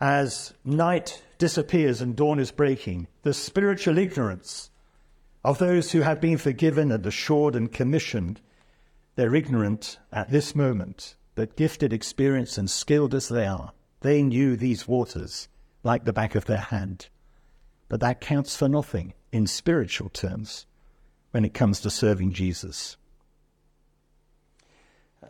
as 0.00 0.54
night 0.64 1.22
disappears 1.38 2.00
and 2.00 2.16
dawn 2.16 2.38
is 2.38 2.50
breaking, 2.50 3.08
the 3.22 3.34
spiritual 3.34 3.98
ignorance 3.98 4.70
of 5.44 5.58
those 5.58 5.92
who 5.92 6.00
have 6.00 6.20
been 6.20 6.38
forgiven 6.38 6.90
and 6.90 7.04
assured 7.04 7.54
and 7.54 7.72
commissioned, 7.72 8.40
they're 9.14 9.34
ignorant 9.34 9.98
at 10.12 10.30
this 10.30 10.54
moment, 10.54 11.16
but 11.34 11.56
gifted, 11.56 11.92
experienced, 11.92 12.58
and 12.58 12.70
skilled 12.70 13.14
as 13.14 13.28
they 13.28 13.46
are. 13.46 13.72
They 14.00 14.22
knew 14.22 14.56
these 14.56 14.88
waters 14.88 15.48
like 15.82 16.04
the 16.04 16.12
back 16.12 16.34
of 16.34 16.46
their 16.46 16.58
hand. 16.58 17.08
But 17.88 18.00
that 18.00 18.20
counts 18.20 18.56
for 18.56 18.68
nothing 18.68 19.14
in 19.32 19.46
spiritual 19.46 20.08
terms 20.08 20.66
when 21.30 21.44
it 21.44 21.54
comes 21.54 21.80
to 21.80 21.90
serving 21.90 22.32
Jesus 22.32 22.96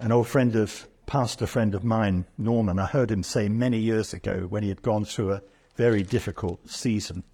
an 0.00 0.12
old 0.12 0.28
friend 0.28 0.56
of, 0.56 0.88
pastor 1.06 1.46
friend 1.46 1.74
of 1.74 1.84
mine, 1.84 2.26
Norman, 2.38 2.78
I 2.78 2.86
heard 2.86 3.10
him 3.10 3.22
say 3.22 3.48
many 3.48 3.78
years 3.78 4.12
ago 4.12 4.46
when 4.48 4.62
he 4.62 4.68
had 4.68 4.82
gone 4.82 5.04
through 5.04 5.32
a 5.32 5.42
very 5.76 6.02
difficult 6.02 6.68
season. 6.68 7.24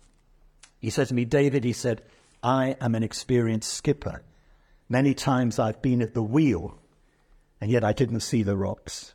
He 0.81 0.91
said 0.91 1.09
to 1.09 1.15
me, 1.15 1.25
David, 1.25 1.65
he 1.65 1.73
said, 1.73 2.03
I 2.43 2.77
am 2.81 2.95
an 2.95 3.03
experienced 3.03 3.73
skipper. 3.73 4.23
Many 4.89 5.15
times 5.15 5.59
I've 5.59 5.83
been 5.83 6.01
at 6.01 6.15
the 6.15 6.23
wheel, 6.23 6.79
and 7.61 7.71
yet 7.71 7.85
I 7.85 7.93
didn't 7.93 8.21
see 8.21 8.43
the 8.43 8.57
rocks. 8.57 9.15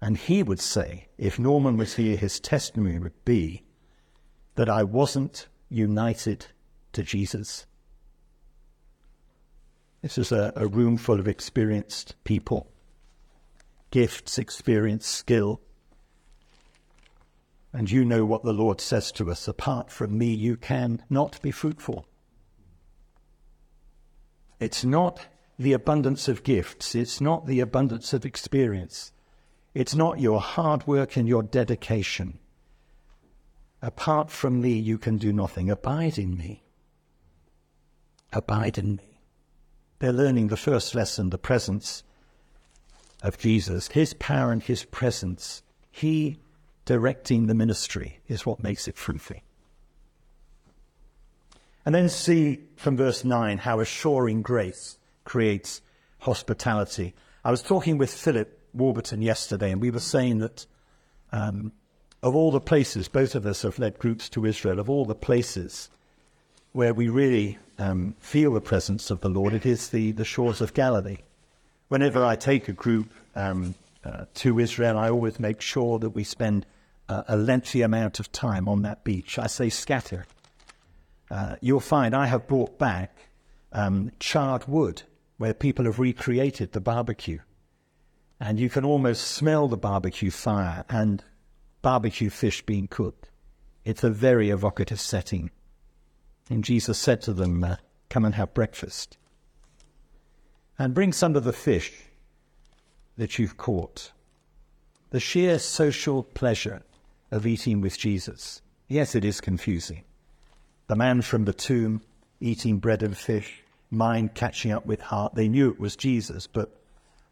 And 0.00 0.16
he 0.16 0.42
would 0.42 0.60
say, 0.60 1.08
if 1.18 1.38
Norman 1.38 1.76
was 1.76 1.94
here, 1.94 2.16
his 2.16 2.38
testimony 2.38 2.98
would 2.98 3.24
be 3.24 3.64
that 4.54 4.68
I 4.68 4.82
wasn't 4.82 5.48
united 5.68 6.46
to 6.92 7.02
Jesus. 7.02 7.66
This 10.06 10.18
is 10.18 10.30
a, 10.30 10.52
a 10.54 10.68
room 10.68 10.98
full 10.98 11.18
of 11.18 11.26
experienced 11.26 12.14
people, 12.22 12.70
gifts, 13.90 14.38
experience, 14.38 15.04
skill. 15.04 15.60
And 17.72 17.90
you 17.90 18.04
know 18.04 18.24
what 18.24 18.44
the 18.44 18.52
Lord 18.52 18.80
says 18.80 19.10
to 19.10 19.32
us 19.32 19.48
apart 19.48 19.90
from 19.90 20.16
me, 20.16 20.32
you 20.32 20.56
can 20.56 21.02
not 21.10 21.42
be 21.42 21.50
fruitful. 21.50 22.06
It's 24.60 24.84
not 24.84 25.26
the 25.58 25.72
abundance 25.72 26.28
of 26.28 26.44
gifts, 26.44 26.94
it's 26.94 27.20
not 27.20 27.48
the 27.48 27.58
abundance 27.58 28.12
of 28.12 28.24
experience, 28.24 29.10
it's 29.74 29.96
not 29.96 30.20
your 30.20 30.40
hard 30.40 30.86
work 30.86 31.16
and 31.16 31.26
your 31.26 31.42
dedication. 31.42 32.38
Apart 33.82 34.30
from 34.30 34.60
me, 34.60 34.70
you 34.74 34.98
can 34.98 35.16
do 35.16 35.32
nothing. 35.32 35.68
Abide 35.68 36.16
in 36.16 36.36
me. 36.36 36.62
Abide 38.32 38.78
in 38.78 38.94
me. 38.94 39.15
They're 39.98 40.12
learning 40.12 40.48
the 40.48 40.56
first 40.56 40.94
lesson, 40.94 41.30
the 41.30 41.38
presence 41.38 42.02
of 43.22 43.38
Jesus, 43.38 43.88
his 43.88 44.14
power 44.14 44.52
and 44.52 44.62
his 44.62 44.84
presence. 44.84 45.62
He 45.90 46.38
directing 46.84 47.46
the 47.46 47.54
ministry 47.54 48.20
is 48.28 48.46
what 48.46 48.62
makes 48.62 48.86
it 48.88 48.96
fruitful. 48.96 49.36
And 51.84 51.94
then 51.94 52.08
see 52.08 52.60
from 52.76 52.96
verse 52.96 53.24
9 53.24 53.58
how 53.58 53.80
assuring 53.80 54.42
grace 54.42 54.98
creates 55.24 55.80
hospitality. 56.20 57.14
I 57.44 57.50
was 57.50 57.62
talking 57.62 57.96
with 57.96 58.12
Philip 58.12 58.58
Warburton 58.74 59.22
yesterday, 59.22 59.70
and 59.70 59.80
we 59.80 59.90
were 59.90 60.00
saying 60.00 60.38
that 60.38 60.66
um, 61.32 61.72
of 62.22 62.34
all 62.34 62.50
the 62.50 62.60
places, 62.60 63.08
both 63.08 63.34
of 63.34 63.46
us 63.46 63.62
have 63.62 63.78
led 63.78 63.98
groups 63.98 64.28
to 64.30 64.44
Israel, 64.44 64.78
of 64.78 64.90
all 64.90 65.04
the 65.04 65.14
places 65.14 65.88
where 66.72 66.92
we 66.92 67.08
really 67.08 67.58
um, 67.78 68.14
feel 68.18 68.52
the 68.52 68.60
presence 68.60 69.10
of 69.10 69.20
the 69.20 69.28
Lord, 69.28 69.52
it 69.52 69.66
is 69.66 69.88
the, 69.88 70.12
the 70.12 70.24
shores 70.24 70.60
of 70.60 70.74
Galilee. 70.74 71.18
Whenever 71.88 72.24
I 72.24 72.36
take 72.36 72.68
a 72.68 72.72
group 72.72 73.10
um, 73.34 73.74
uh, 74.04 74.24
to 74.34 74.58
Israel, 74.58 74.98
I 74.98 75.10
always 75.10 75.38
make 75.38 75.60
sure 75.60 75.98
that 75.98 76.10
we 76.10 76.24
spend 76.24 76.66
uh, 77.08 77.22
a 77.28 77.36
lengthy 77.36 77.82
amount 77.82 78.18
of 78.20 78.32
time 78.32 78.68
on 78.68 78.82
that 78.82 79.04
beach. 79.04 79.38
I 79.38 79.46
say 79.46 79.68
scatter. 79.68 80.26
Uh, 81.30 81.56
you'll 81.60 81.80
find 81.80 82.14
I 82.14 82.26
have 82.26 82.46
brought 82.46 82.78
back 82.78 83.16
um, 83.72 84.12
charred 84.18 84.66
wood 84.66 85.02
where 85.38 85.54
people 85.54 85.84
have 85.84 85.98
recreated 85.98 86.72
the 86.72 86.80
barbecue. 86.80 87.38
And 88.40 88.58
you 88.58 88.68
can 88.68 88.84
almost 88.84 89.28
smell 89.28 89.68
the 89.68 89.76
barbecue 89.76 90.30
fire 90.30 90.84
and 90.88 91.22
barbecue 91.82 92.30
fish 92.30 92.62
being 92.62 92.88
cooked. 92.88 93.30
It's 93.84 94.04
a 94.04 94.10
very 94.10 94.50
evocative 94.50 95.00
setting. 95.00 95.50
And 96.48 96.62
Jesus 96.62 96.98
said 96.98 97.20
to 97.22 97.32
them, 97.32 97.64
uh, 97.64 97.76
Come 98.08 98.24
and 98.24 98.34
have 98.36 98.54
breakfast. 98.54 99.16
And 100.78 100.94
bring 100.94 101.12
some 101.12 101.34
of 101.36 101.44
the 101.44 101.52
fish 101.52 101.92
that 103.16 103.38
you've 103.38 103.56
caught. 103.56 104.12
The 105.10 105.20
sheer 105.20 105.58
social 105.58 106.22
pleasure 106.22 106.82
of 107.30 107.46
eating 107.46 107.80
with 107.80 107.98
Jesus. 107.98 108.62
Yes, 108.88 109.14
it 109.14 109.24
is 109.24 109.40
confusing. 109.40 110.04
The 110.86 110.96
man 110.96 111.22
from 111.22 111.44
the 111.44 111.52
tomb 111.52 112.02
eating 112.40 112.78
bread 112.78 113.02
and 113.02 113.16
fish, 113.16 113.62
mind 113.90 114.34
catching 114.34 114.70
up 114.70 114.86
with 114.86 115.00
heart. 115.00 115.34
They 115.34 115.48
knew 115.48 115.70
it 115.70 115.80
was 115.80 115.96
Jesus, 115.96 116.46
but 116.46 116.76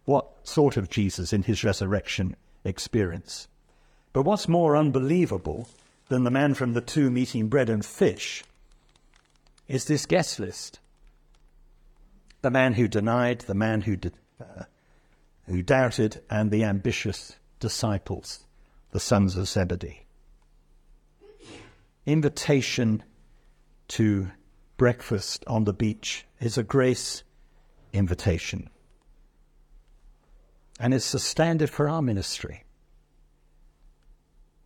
what 0.05 0.27
sort 0.43 0.77
of 0.77 0.91
Jesus 0.91 1.33
in 1.33 1.43
his 1.43 1.63
resurrection 1.63 2.37
experience? 2.65 3.49
But 4.13 4.23
what's 4.23 4.49
more 4.49 4.77
unbelievable 4.77 5.69
than 6.09 6.25
the 6.25 6.31
man 6.31 6.55
from 6.55 6.73
the 6.73 6.81
tomb 6.81 7.17
eating 7.17 7.49
bread 7.49 7.69
and 7.69 7.85
fish 7.85 8.45
is 9.69 9.87
this 9.87 10.07
guest 10.07 10.39
list. 10.39 10.81
The 12.43 12.51
man 12.51 12.75
who 12.75 12.89
denied, 12.89 13.41
the 13.41 13.55
man 13.55 13.83
who, 13.83 13.97
did, 13.97 14.15
uh, 14.41 14.65
who 15.47 15.63
doubted, 15.63 16.23
and 16.29 16.51
the 16.51 16.65
ambitious 16.65 17.37
disciples, 17.61 18.47
the 18.91 19.01
sons 19.01 19.37
of 19.37 19.49
Zebedee. 19.49 20.07
Invitation 22.07 23.03
to 23.89 24.31
breakfast 24.77 25.45
on 25.47 25.65
the 25.65 25.73
beach 25.73 26.27
is 26.41 26.59
a 26.59 26.63
grace 26.63 27.23
invitation. 27.93 28.69
And 30.79 30.93
it's 30.93 31.13
the 31.13 31.19
standard 31.19 31.71
for 31.71 31.89
our 31.89 32.03
ministry. 32.03 32.65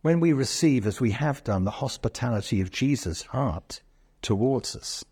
When 0.01 0.19
we 0.19 0.33
receive, 0.33 0.87
as 0.87 0.99
we 0.99 1.11
have 1.11 1.43
done, 1.43 1.65
the 1.65 1.71
hospitality 1.71 2.61
of 2.61 2.71
Jesus' 2.71 3.23
heart 3.23 3.81
towards 4.21 4.75
us, 4.75 5.05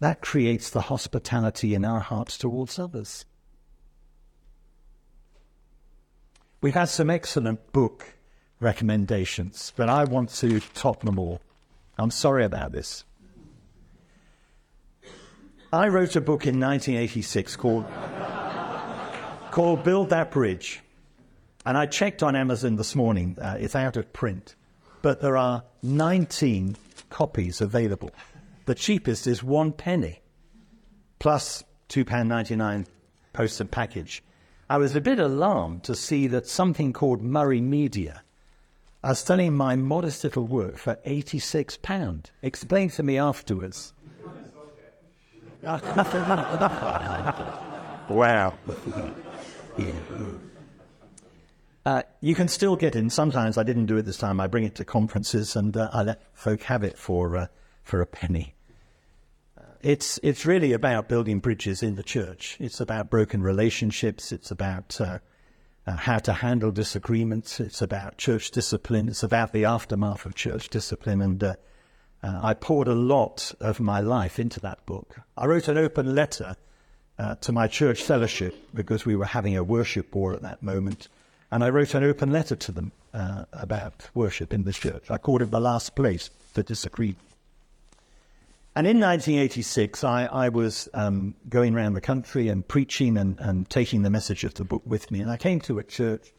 that 0.00 0.20
creates 0.20 0.70
the 0.70 0.82
hospitality 0.82 1.74
in 1.74 1.84
our 1.84 2.00
hearts 2.00 2.36
towards 2.36 2.78
others. 2.78 3.24
We've 6.60 6.74
had 6.74 6.88
some 6.88 7.10
excellent 7.10 7.72
book 7.72 8.14
recommendations, 8.60 9.72
but 9.76 9.88
I 9.88 10.04
want 10.04 10.30
to 10.36 10.60
top 10.74 11.02
them 11.02 11.18
all. 11.18 11.40
I'm 11.98 12.10
sorry 12.10 12.44
about 12.44 12.72
this. 12.72 13.04
I 15.72 15.88
wrote 15.88 16.16
a 16.16 16.20
book 16.20 16.46
in 16.46 16.60
1986 16.60 17.56
called, 17.56 17.86
called 19.50 19.84
Build 19.84 20.10
That 20.10 20.30
Bridge. 20.30 20.80
And 21.64 21.78
I 21.78 21.86
checked 21.86 22.22
on 22.22 22.36
Amazon 22.36 22.76
this 22.76 22.94
morning. 22.94 23.38
Uh, 23.40 23.56
it's 23.58 23.74
out 23.74 23.96
of 23.96 24.12
print. 24.12 24.54
But 25.00 25.20
there 25.20 25.36
are 25.36 25.64
19 25.82 26.76
copies 27.12 27.60
available. 27.60 28.10
The 28.64 28.74
cheapest 28.74 29.26
is 29.28 29.42
one 29.44 29.72
penny, 29.72 30.22
plus 31.18 31.62
£2.99 31.90 32.86
post 33.32 33.60
and 33.60 33.70
package. 33.70 34.24
I 34.68 34.78
was 34.78 34.96
a 34.96 35.00
bit 35.00 35.18
alarmed 35.18 35.84
to 35.84 35.94
see 35.94 36.26
that 36.28 36.46
something 36.46 36.92
called 36.92 37.22
Murray 37.22 37.60
Media 37.60 38.22
are 39.04 39.14
selling 39.14 39.54
my 39.54 39.76
modest 39.76 40.24
little 40.24 40.46
work 40.46 40.78
for 40.78 40.96
£86. 41.06 42.26
Explain 42.40 42.88
to 42.90 43.02
me 43.02 43.18
afterwards. 43.18 43.92
wow. 48.08 48.54
yeah. 49.78 49.92
Uh, 51.84 52.02
you 52.20 52.34
can 52.34 52.46
still 52.46 52.76
get 52.76 52.94
in. 52.94 53.10
Sometimes 53.10 53.58
I 53.58 53.64
didn't 53.64 53.86
do 53.86 53.96
it 53.96 54.02
this 54.02 54.16
time. 54.16 54.40
I 54.40 54.46
bring 54.46 54.64
it 54.64 54.76
to 54.76 54.84
conferences 54.84 55.56
and 55.56 55.76
uh, 55.76 55.90
I 55.92 56.02
let 56.04 56.22
folk 56.32 56.62
have 56.62 56.84
it 56.84 56.96
for 56.96 57.36
uh, 57.36 57.46
for 57.82 58.00
a 58.00 58.06
penny. 58.06 58.54
Uh, 59.58 59.62
it's 59.80 60.20
it's 60.22 60.46
really 60.46 60.72
about 60.72 61.08
building 61.08 61.40
bridges 61.40 61.82
in 61.82 61.96
the 61.96 62.04
church. 62.04 62.56
It's 62.60 62.80
about 62.80 63.10
broken 63.10 63.42
relationships. 63.42 64.30
It's 64.30 64.52
about 64.52 65.00
uh, 65.00 65.18
uh, 65.84 65.96
how 65.96 66.18
to 66.18 66.32
handle 66.34 66.70
disagreements. 66.70 67.58
It's 67.58 67.82
about 67.82 68.16
church 68.16 68.52
discipline. 68.52 69.08
It's 69.08 69.24
about 69.24 69.52
the 69.52 69.64
aftermath 69.64 70.24
of 70.24 70.36
church 70.36 70.68
discipline. 70.68 71.20
And 71.20 71.56
I 72.22 72.54
poured 72.54 72.86
a 72.86 72.94
lot 72.94 73.52
of 73.58 73.80
my 73.80 73.98
life 73.98 74.38
into 74.38 74.60
that 74.60 74.86
book. 74.86 75.16
I 75.36 75.46
wrote 75.46 75.66
an 75.66 75.76
open 75.76 76.14
letter 76.14 76.54
to 77.40 77.50
my 77.50 77.66
church 77.66 78.00
fellowship 78.04 78.54
because 78.72 79.04
we 79.04 79.16
were 79.16 79.24
having 79.24 79.56
a 79.56 79.64
worship 79.64 80.14
war 80.14 80.32
at 80.32 80.42
that 80.42 80.62
moment. 80.62 81.08
And 81.52 81.62
I 81.62 81.68
wrote 81.68 81.92
an 81.92 82.02
open 82.02 82.32
letter 82.32 82.56
to 82.56 82.72
them 82.72 82.92
uh, 83.12 83.44
about 83.52 84.08
worship 84.14 84.54
in 84.54 84.64
the 84.64 84.72
church. 84.72 85.10
I 85.10 85.18
called 85.18 85.42
it 85.42 85.50
the 85.50 85.60
last 85.60 85.94
place 85.94 86.30
for 86.50 86.62
disagreement. 86.62 87.18
And 88.74 88.86
in 88.86 88.98
1986, 88.98 90.02
I, 90.02 90.24
I 90.24 90.48
was 90.48 90.88
um, 90.94 91.34
going 91.50 91.74
around 91.74 91.92
the 91.92 92.00
country 92.00 92.48
and 92.48 92.66
preaching 92.66 93.18
and, 93.18 93.38
and 93.38 93.68
taking 93.68 94.00
the 94.00 94.08
message 94.08 94.44
of 94.44 94.54
the 94.54 94.64
book 94.64 94.80
with 94.86 95.10
me. 95.10 95.20
And 95.20 95.30
I 95.30 95.36
came 95.36 95.60
to 95.60 95.78
a 95.78 95.84
church, 95.84 96.32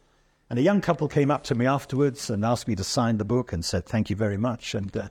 and 0.49 0.57
a 0.57 0.63
young 0.63 0.81
couple 0.81 1.07
came 1.07 1.29
up 1.29 1.43
to 1.43 1.53
me 1.53 1.67
afterwards 1.67 2.31
and 2.31 2.43
asked 2.43 2.67
me 2.67 2.75
to 2.75 2.83
sign 2.83 3.19
the 3.19 3.23
book 3.23 3.53
and 3.53 3.63
said, 3.63 3.85
Thank 3.85 4.09
you 4.09 4.15
very 4.15 4.37
much. 4.37 4.73
And, 4.73 4.97
uh, 4.97 5.09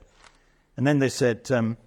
and 0.75 0.85
then 0.85 0.99
they 0.99 1.07
said, 1.07 1.49
um, 1.49 1.77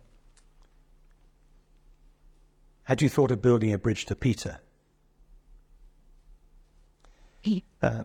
Had 2.85 3.03
you 3.03 3.11
thought 3.11 3.31
of 3.31 3.43
building 3.43 3.75
a 3.75 3.79
bridge 3.79 4.07
to 4.07 4.17
Peter? 4.17 4.61
Uh, 7.83 8.05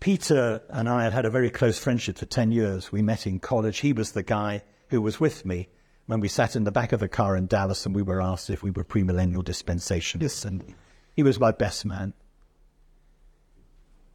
Peter 0.00 0.62
and 0.68 0.88
I 0.88 1.04
had 1.04 1.12
had 1.12 1.24
a 1.24 1.30
very 1.30 1.50
close 1.50 1.78
friendship 1.78 2.18
for 2.18 2.26
10 2.26 2.52
years. 2.52 2.92
We 2.92 3.02
met 3.02 3.26
in 3.26 3.40
college. 3.40 3.78
He 3.78 3.92
was 3.92 4.12
the 4.12 4.22
guy 4.22 4.62
who 4.88 5.02
was 5.02 5.18
with 5.18 5.44
me 5.44 5.68
when 6.06 6.20
we 6.20 6.28
sat 6.28 6.54
in 6.54 6.64
the 6.64 6.72
back 6.72 6.92
of 6.92 7.00
the 7.00 7.08
car 7.08 7.36
in 7.36 7.46
Dallas 7.46 7.84
and 7.84 7.94
we 7.94 8.02
were 8.02 8.22
asked 8.22 8.48
if 8.48 8.62
we 8.62 8.70
were 8.70 8.84
premillennial 8.84 9.42
dispensationalists. 9.42 10.44
And 10.44 10.74
he 11.16 11.22
was 11.22 11.40
my 11.40 11.50
best 11.50 11.84
man. 11.84 12.14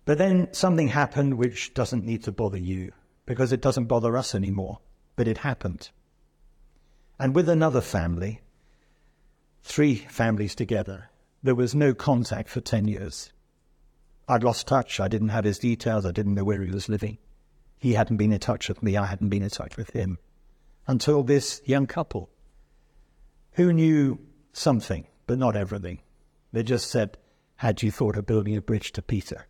But 0.06 0.18
then 0.18 0.54
something 0.54 0.88
happened 0.88 1.36
which 1.36 1.74
doesn't 1.74 2.06
need 2.06 2.24
to 2.24 2.32
bother 2.32 2.58
you 2.58 2.94
because 3.26 3.52
it 3.52 3.62
doesn't 3.62 3.86
bother 3.86 4.18
us 4.18 4.34
anymore. 4.34 4.80
But 5.16 5.28
it 5.28 5.40
happened. 5.40 5.90
And 7.20 7.36
with 7.36 7.50
another 7.50 7.82
family, 7.82 8.42
three 9.64 9.96
families 9.96 10.56
together, 10.56 11.10
there 11.44 11.56
was 11.56 11.76
no 11.76 11.94
contact 11.94 12.48
for 12.48 12.62
10 12.62 12.88
years. 12.88 13.33
I'd 14.28 14.44
lost 14.44 14.68
touch. 14.68 15.00
I 15.00 15.08
didn't 15.08 15.30
have 15.30 15.46
his 15.46 15.60
details. 15.60 16.06
I 16.06 16.12
didn't 16.12 16.36
know 16.36 16.44
where 16.44 16.62
he 16.62 16.72
was 16.72 16.90
living. 16.90 17.18
He 17.78 17.94
hadn't 17.94 18.18
been 18.18 18.32
in 18.32 18.40
touch 18.40 18.70
with 18.70 18.82
me. 18.82 18.96
I 18.96 19.06
hadn't 19.06 19.30
been 19.30 19.44
in 19.44 19.50
touch 19.50 19.78
with 19.78 19.90
him. 19.92 20.18
until 20.88 21.24
this 21.24 21.62
young 21.66 21.88
couple 21.88 22.30
who 23.54 23.72
knew 23.72 24.20
something, 24.52 25.08
but 25.28 25.38
not 25.38 25.56
everything. 25.56 26.00
They 26.52 26.64
just 26.64 26.90
said, 26.90 27.18
Had 27.58 27.82
you 27.82 27.92
thought 27.92 28.18
of 28.18 28.26
building 28.26 28.56
a 28.56 28.62
bridge 28.62 28.92
to 28.94 29.02
Peter? 29.02 29.48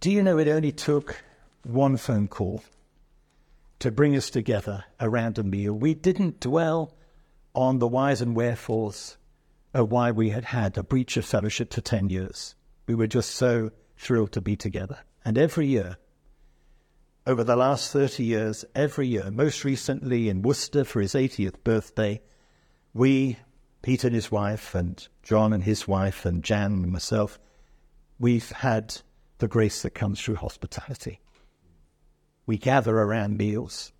Do 0.00 0.10
you 0.10 0.22
know 0.22 0.38
it 0.38 0.48
only 0.48 0.72
took 0.72 1.22
one 1.64 1.96
phone 1.96 2.28
call 2.28 2.62
to 3.78 3.90
bring 3.90 4.16
us 4.16 4.30
together 4.30 4.84
around 5.00 5.38
a 5.38 5.42
meal? 5.42 5.72
We 5.72 5.94
didn't 5.94 6.40
dwell 6.40 6.94
on 7.54 7.78
the 7.78 7.88
whys 7.88 8.20
and 8.20 8.36
wherefores 8.36 9.16
Uh, 9.76 9.84
why 9.84 10.10
we 10.10 10.30
had 10.30 10.46
had 10.46 10.78
a 10.78 10.82
breach 10.82 11.18
of 11.18 11.24
fellowship 11.24 11.74
for 11.74 11.82
10 11.82 12.08
years. 12.08 12.54
We 12.86 12.94
were 12.94 13.06
just 13.06 13.34
so 13.34 13.72
thrilled 13.98 14.32
to 14.32 14.40
be 14.40 14.56
together. 14.56 15.00
And 15.22 15.36
every 15.36 15.66
year, 15.66 15.98
over 17.26 17.44
the 17.44 17.56
last 17.56 17.92
30 17.92 18.24
years, 18.24 18.64
every 18.74 19.06
year, 19.06 19.30
most 19.30 19.64
recently 19.64 20.30
in 20.30 20.40
Worcester 20.40 20.84
for 20.84 21.00
his 21.02 21.12
80th 21.12 21.62
birthday, 21.62 22.22
we, 22.94 23.36
Peter 23.82 24.06
and 24.06 24.14
his 24.14 24.30
wife, 24.30 24.74
and 24.74 25.06
John 25.22 25.52
and 25.52 25.64
his 25.64 25.86
wife, 25.86 26.24
and 26.24 26.42
Jan 26.42 26.72
and 26.72 26.92
myself, 26.92 27.38
we've 28.18 28.50
had 28.52 28.96
the 29.38 29.48
grace 29.48 29.82
that 29.82 29.90
comes 29.90 30.22
through 30.22 30.36
hospitality. 30.36 31.20
We 32.46 32.56
gather 32.56 32.96
around 32.96 33.36
meals. 33.36 33.92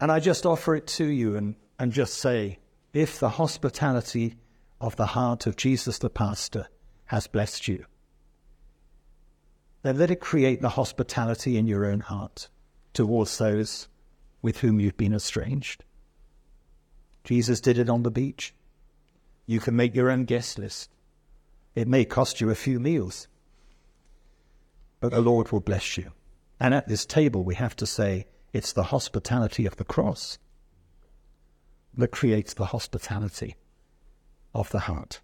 And 0.00 0.10
I 0.10 0.18
just 0.18 0.46
offer 0.46 0.74
it 0.74 0.88
to 0.88 1.04
you 1.04 1.36
and, 1.36 1.54
and 1.78 1.92
just 1.92 2.14
say, 2.14 2.58
if 2.92 3.18
the 3.18 3.30
hospitality 3.30 4.36
of 4.80 4.96
the 4.96 5.06
heart 5.06 5.46
of 5.46 5.56
Jesus 5.56 5.98
the 5.98 6.10
pastor 6.10 6.68
has 7.06 7.26
blessed 7.26 7.68
you, 7.68 7.86
then 9.82 9.98
let 9.98 10.10
it 10.10 10.20
create 10.20 10.60
the 10.60 10.70
hospitality 10.70 11.56
in 11.56 11.66
your 11.66 11.86
own 11.86 12.00
heart 12.00 12.48
towards 12.92 13.38
those 13.38 13.88
with 14.42 14.58
whom 14.58 14.78
you've 14.78 14.96
been 14.96 15.14
estranged. 15.14 15.84
Jesus 17.24 17.60
did 17.60 17.78
it 17.78 17.88
on 17.88 18.02
the 18.02 18.10
beach. 18.10 18.54
You 19.46 19.60
can 19.60 19.76
make 19.76 19.94
your 19.94 20.10
own 20.10 20.24
guest 20.24 20.58
list. 20.58 20.90
It 21.74 21.88
may 21.88 22.04
cost 22.04 22.40
you 22.40 22.50
a 22.50 22.54
few 22.54 22.78
meals, 22.78 23.28
but 25.00 25.12
the 25.12 25.20
Lord 25.20 25.50
will 25.50 25.60
bless 25.60 25.96
you. 25.96 26.12
And 26.60 26.74
at 26.74 26.86
this 26.86 27.06
table, 27.06 27.42
we 27.42 27.54
have 27.54 27.74
to 27.76 27.86
say 27.86 28.26
it's 28.52 28.72
the 28.72 28.84
hospitality 28.84 29.66
of 29.66 29.76
the 29.76 29.84
cross 29.84 30.38
that 31.96 32.10
creates 32.10 32.54
the 32.54 32.66
hospitality 32.66 33.56
of 34.54 34.70
the 34.70 34.80
heart. 34.80 35.20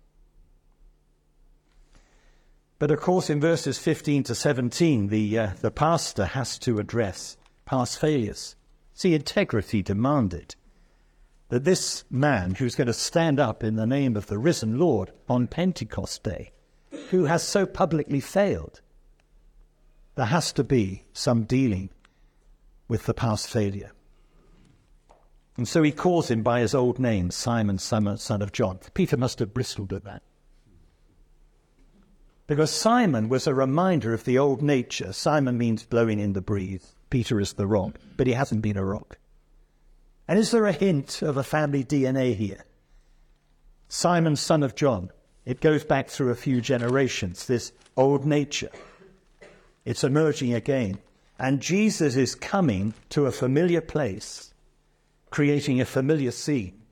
But 2.78 2.90
of 2.90 3.00
course, 3.00 3.28
in 3.28 3.40
verses 3.40 3.78
15 3.78 4.24
to 4.24 4.35
17, 4.35 5.09
the, 5.09 5.38
uh, 5.38 5.50
the 5.61 5.70
pastor 5.70 6.26
has 6.26 6.59
to 6.61 6.78
address 6.78 7.37
past 7.64 7.98
failures. 7.98 8.54
See, 8.94 9.14
integrity 9.14 9.83
demanded 9.83 10.54
that 11.48 11.64
this 11.64 12.04
man 12.11 12.54
who's 12.54 12.74
going 12.74 12.87
to 12.87 12.92
stand 12.92 13.40
up 13.40 13.64
in 13.64 13.76
the 13.76 13.87
name 13.87 14.16
of 14.16 14.26
the 14.26 14.38
risen 14.38 14.78
Lord 14.78 15.12
on 15.28 15.46
Pentecost 15.46 16.22
Day, 16.22 16.52
who 17.11 17.24
has 17.24 17.42
so 17.42 17.66
publicly 17.66 18.20
failed, 18.20 18.81
there 20.14 20.26
has 20.26 20.52
to 20.52 20.64
be 20.64 21.04
some 21.12 21.44
dealing 21.44 21.90
with 22.87 23.07
the 23.07 23.14
past 23.14 23.48
failure. 23.48 23.92
And 25.58 25.66
so 25.66 25.82
he 25.82 25.90
calls 25.90 26.30
him 26.30 26.42
by 26.42 26.60
his 26.60 26.72
old 26.72 27.00
name, 27.00 27.32
Simon, 27.32 27.78
son 27.78 28.06
of 28.06 28.52
John. 28.52 28.78
Peter 28.94 29.16
must 29.16 29.40
have 29.40 29.52
bristled 29.52 29.92
at 29.92 30.04
that. 30.04 30.22
Because 32.46 32.70
Simon 32.70 33.28
was 33.28 33.46
a 33.46 33.52
reminder 33.52 34.14
of 34.14 34.24
the 34.24 34.38
old 34.38 34.62
nature. 34.62 35.12
Simon 35.12 35.58
means 35.58 35.84
blowing 35.84 36.20
in 36.20 36.32
the 36.32 36.40
breeze. 36.40 36.94
Peter 37.10 37.40
is 37.40 37.54
the 37.54 37.66
rock, 37.66 37.98
but 38.16 38.28
he 38.28 38.34
hasn't 38.34 38.62
been 38.62 38.76
a 38.76 38.84
rock. 38.84 39.18
And 40.28 40.38
is 40.38 40.52
there 40.52 40.66
a 40.66 40.72
hint 40.72 41.22
of 41.22 41.36
a 41.36 41.42
family 41.42 41.82
DNA 41.82 42.36
here? 42.36 42.64
Simon, 43.88 44.36
son 44.36 44.62
of 44.62 44.76
John. 44.76 45.10
It 45.44 45.60
goes 45.60 45.84
back 45.84 46.08
through 46.08 46.30
a 46.30 46.36
few 46.36 46.60
generations, 46.60 47.46
this 47.46 47.72
old 47.96 48.24
nature. 48.24 48.70
It's 49.84 50.04
emerging 50.04 50.54
again. 50.54 50.98
And 51.36 51.60
Jesus 51.60 52.14
is 52.14 52.34
coming 52.34 52.94
to 53.10 53.26
a 53.26 53.32
familiar 53.32 53.80
place, 53.80 54.54
creating 55.30 55.80
a 55.80 55.84
familiar 55.84 56.30
scene, 56.30 56.82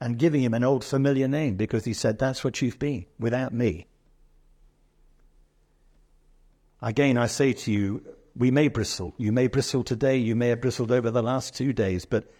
and 0.00 0.18
giving 0.18 0.42
him 0.42 0.54
an 0.54 0.64
old 0.64 0.84
familiar 0.84 1.28
name 1.28 1.56
because 1.56 1.84
he 1.84 1.92
said, 1.92 2.18
That's 2.18 2.44
what 2.44 2.60
you've 2.60 2.78
been 2.78 3.06
without 3.18 3.52
me. 3.52 3.86
Again, 6.82 7.16
I 7.16 7.26
say 7.26 7.52
to 7.54 7.72
you, 7.72 8.04
we 8.36 8.50
may 8.50 8.68
bristle. 8.68 9.14
You 9.16 9.32
may 9.32 9.46
bristle 9.46 9.82
today, 9.82 10.18
you 10.18 10.36
may 10.36 10.48
have 10.48 10.60
bristled 10.60 10.92
over 10.92 11.10
the 11.10 11.22
last 11.22 11.54
two 11.54 11.72
days, 11.72 12.04
but 12.04 12.30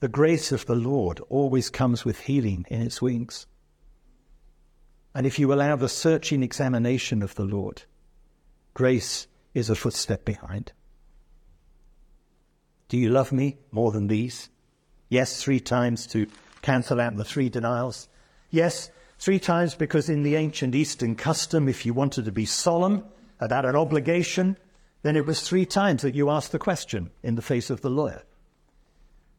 the 0.00 0.08
grace 0.08 0.50
of 0.50 0.66
the 0.66 0.74
Lord 0.74 1.20
always 1.28 1.70
comes 1.70 2.04
with 2.04 2.20
healing 2.20 2.66
in 2.68 2.82
its 2.82 3.00
wings. 3.00 3.46
And 5.14 5.26
if 5.26 5.38
you 5.38 5.52
allow 5.52 5.76
the 5.76 5.88
searching 5.88 6.42
examination 6.42 7.22
of 7.22 7.36
the 7.36 7.44
Lord, 7.44 7.84
grace 8.74 9.28
is 9.54 9.70
a 9.70 9.74
footstep 9.74 10.24
behind. 10.24 10.72
Do 12.88 12.98
you 12.98 13.08
love 13.08 13.32
me 13.32 13.58
more 13.70 13.92
than 13.92 14.08
these? 14.08 14.50
Yes, 15.08 15.42
three 15.42 15.60
times 15.60 16.06
to 16.08 16.26
cancel 16.62 17.00
out 17.00 17.16
the 17.16 17.24
three 17.24 17.48
denials. 17.48 18.08
Yes, 18.50 18.90
three 19.18 19.38
times 19.38 19.74
because 19.74 20.08
in 20.08 20.22
the 20.22 20.36
ancient 20.36 20.74
Eastern 20.74 21.14
custom, 21.14 21.68
if 21.68 21.86
you 21.86 21.94
wanted 21.94 22.24
to 22.24 22.32
be 22.32 22.44
solemn 22.44 23.04
about 23.40 23.64
an 23.64 23.76
obligation, 23.76 24.56
then 25.02 25.16
it 25.16 25.26
was 25.26 25.40
three 25.40 25.66
times 25.66 26.02
that 26.02 26.14
you 26.14 26.30
asked 26.30 26.52
the 26.52 26.58
question 26.58 27.10
in 27.22 27.36
the 27.36 27.42
face 27.42 27.70
of 27.70 27.80
the 27.80 27.90
lawyer. 27.90 28.22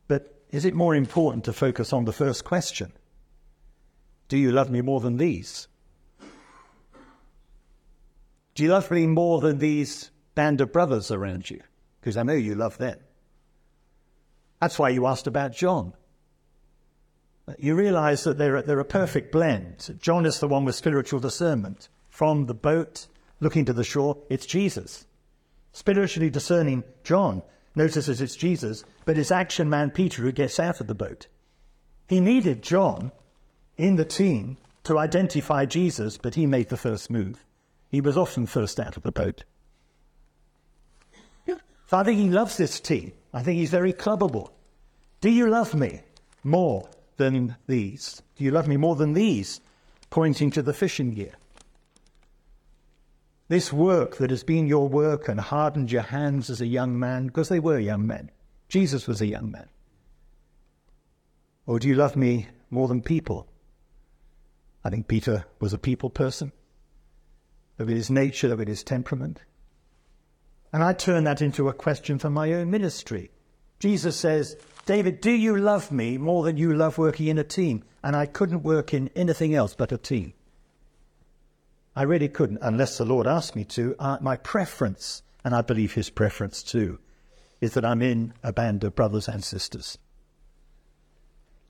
But 0.07 0.33
is 0.51 0.63
it 0.63 0.73
more 0.73 0.95
important 0.95 1.43
to 1.45 1.53
focus 1.53 1.91
on 1.91 2.05
the 2.05 2.13
first 2.13 2.45
question? 2.45 2.93
Do 4.29 4.37
you 4.37 4.51
love 4.51 4.69
me 4.69 4.81
more 4.81 5.01
than 5.01 5.17
these? 5.17 5.67
Do 8.55 8.63
you 8.63 8.69
love 8.69 8.89
me 8.89 9.05
more 9.07 9.41
than 9.41 9.59
these 9.59 10.11
band 10.35 10.61
of 10.61 10.71
brothers 10.71 11.11
around 11.11 11.49
you? 11.49 11.61
Because 11.99 12.17
I 12.17 12.23
know 12.23 12.33
you 12.33 12.55
love 12.55 12.77
them. 12.77 12.97
That's 14.59 14.79
why 14.79 14.89
you 14.89 15.05
asked 15.05 15.27
about 15.27 15.53
John. 15.53 15.93
You 17.57 17.75
realize 17.75 18.23
that 18.23 18.37
they're, 18.37 18.61
they're 18.61 18.79
a 18.79 18.85
perfect 18.85 19.31
blend. 19.31 19.97
John 20.01 20.25
is 20.25 20.39
the 20.39 20.47
one 20.47 20.65
with 20.65 20.75
spiritual 20.75 21.19
discernment. 21.19 21.89
From 22.09 22.45
the 22.45 22.53
boat 22.53 23.07
looking 23.39 23.65
to 23.65 23.73
the 23.73 23.83
shore, 23.83 24.17
it's 24.29 24.45
Jesus. 24.45 25.05
Spiritually 25.71 26.29
discerning 26.29 26.83
John 27.03 27.43
notices 27.75 28.19
it's 28.19 28.35
Jesus, 28.35 28.83
but 29.05 29.17
it's 29.17 29.31
action 29.31 29.69
man 29.69 29.91
Peter 29.91 30.23
who 30.23 30.31
gets 30.31 30.59
out 30.59 30.81
of 30.81 30.87
the 30.87 30.95
boat. 30.95 31.27
He 32.07 32.19
needed 32.19 32.63
John 32.63 33.11
in 33.77 33.95
the 33.95 34.05
team 34.05 34.57
to 34.85 34.97
identify 34.97 35.65
Jesus, 35.65 36.17
but 36.17 36.35
he 36.35 36.45
made 36.45 36.69
the 36.69 36.77
first 36.77 37.09
move. 37.11 37.45
He 37.89 38.01
was 38.01 38.17
often 38.17 38.47
first 38.47 38.79
out 38.79 38.97
of 38.97 39.03
the 39.03 39.11
boat. 39.11 39.43
So 41.87 41.97
I 41.97 42.03
think 42.03 42.19
he 42.19 42.29
loves 42.29 42.57
this 42.57 42.79
team. 42.79 43.13
I 43.33 43.43
think 43.43 43.59
he's 43.59 43.69
very 43.69 43.93
clubbable. 43.93 44.51
Do 45.21 45.29
you 45.29 45.47
love 45.47 45.73
me 45.73 46.01
more 46.43 46.89
than 47.17 47.55
these? 47.67 48.21
Do 48.35 48.43
you 48.43 48.51
love 48.51 48.67
me 48.67 48.77
more 48.77 48.95
than 48.95 49.13
these? 49.13 49.61
Pointing 50.09 50.51
to 50.51 50.61
the 50.61 50.73
fishing 50.73 51.11
gear. 51.11 51.33
This 53.49 53.71
work 53.71 54.17
that 54.17 54.29
has 54.29 54.43
been 54.43 54.67
your 54.67 54.87
work 54.87 55.27
and 55.27 55.39
hardened 55.39 55.91
your 55.91 56.01
hands 56.01 56.49
as 56.49 56.61
a 56.61 56.67
young 56.67 56.99
man, 56.99 57.27
because 57.27 57.49
they 57.49 57.59
were 57.59 57.79
young 57.79 58.05
men. 58.05 58.29
Jesus 58.69 59.07
was 59.07 59.21
a 59.21 59.27
young 59.27 59.51
man. 59.51 59.67
Or 61.65 61.79
do 61.79 61.87
you 61.87 61.95
love 61.95 62.15
me 62.15 62.47
more 62.69 62.87
than 62.87 63.01
people? 63.01 63.47
I 64.83 64.89
think 64.89 65.07
Peter 65.07 65.45
was 65.59 65.73
a 65.73 65.77
people 65.77 66.09
person 66.09 66.51
of 67.79 67.87
his 67.87 68.09
nature, 68.09 68.51
of 68.51 68.59
his 68.59 68.83
temperament. 68.83 69.41
And 70.73 70.83
I 70.83 70.93
turn 70.93 71.23
that 71.23 71.41
into 71.41 71.69
a 71.69 71.73
question 71.73 72.19
for 72.19 72.29
my 72.29 72.53
own 72.53 72.69
ministry. 72.69 73.31
Jesus 73.79 74.15
says, 74.15 74.57
David, 74.85 75.21
do 75.21 75.31
you 75.31 75.57
love 75.57 75.91
me 75.91 76.17
more 76.17 76.43
than 76.43 76.57
you 76.57 76.73
love 76.73 76.97
working 76.97 77.27
in 77.27 77.37
a 77.37 77.43
team? 77.43 77.83
And 78.03 78.15
I 78.15 78.25
couldn't 78.25 78.63
work 78.63 78.93
in 78.93 79.09
anything 79.15 79.53
else 79.53 79.75
but 79.75 79.91
a 79.91 79.97
team. 79.97 80.33
I 81.95 82.03
really 82.03 82.29
couldn't, 82.29 82.59
unless 82.61 82.97
the 82.97 83.05
Lord 83.05 83.27
asked 83.27 83.55
me 83.55 83.65
to. 83.65 83.95
Uh, 83.97 84.17
my 84.21 84.37
preference, 84.37 85.23
and 85.43 85.55
I 85.55 85.61
believe 85.61 85.93
his 85.93 86.09
preference 86.09 86.61
too, 86.61 86.99
is 87.59 87.73
that 87.73 87.85
I'm 87.85 88.01
in 88.01 88.33
a 88.43 88.53
band 88.53 88.83
of 88.83 88.95
brothers 88.95 89.27
and 89.27 89.43
sisters. 89.43 89.97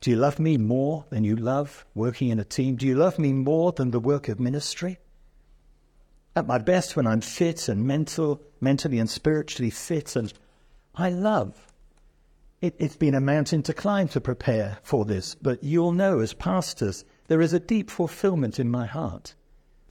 Do 0.01 0.11
you 0.11 0.17
love 0.17 0.37
me 0.37 0.57
more 0.57 1.05
than 1.09 1.23
you 1.23 1.35
love 1.35 1.85
working 1.95 2.29
in 2.29 2.39
a 2.39 2.43
team? 2.43 2.75
Do 2.75 2.85
you 2.85 2.95
love 2.95 3.17
me 3.17 3.33
more 3.33 3.71
than 3.71 3.91
the 3.91 3.99
work 3.99 4.27
of 4.27 4.39
ministry? 4.39 4.99
At 6.37 6.47
my 6.47 6.59
best 6.59 6.95
when 6.95 7.07
I'm 7.07 7.21
fit 7.21 7.67
and 7.67 7.85
mental, 7.85 8.41
mentally 8.61 8.99
and 8.99 9.09
spiritually 9.09 9.71
fit, 9.71 10.15
and 10.15 10.31
I 10.95 11.09
love. 11.09 11.73
It, 12.61 12.75
it's 12.77 12.95
been 12.95 13.15
a 13.15 13.21
mountain 13.21 13.63
to 13.63 13.73
climb 13.73 14.07
to 14.09 14.21
prepare 14.21 14.77
for 14.83 15.03
this, 15.03 15.35
but 15.35 15.63
you'll 15.63 15.91
know 15.91 16.19
as 16.19 16.33
pastors, 16.33 17.03
there 17.27 17.41
is 17.41 17.53
a 17.53 17.59
deep 17.59 17.89
fulfillment 17.89 18.59
in 18.59 18.69
my 18.69 18.85
heart 18.85 19.35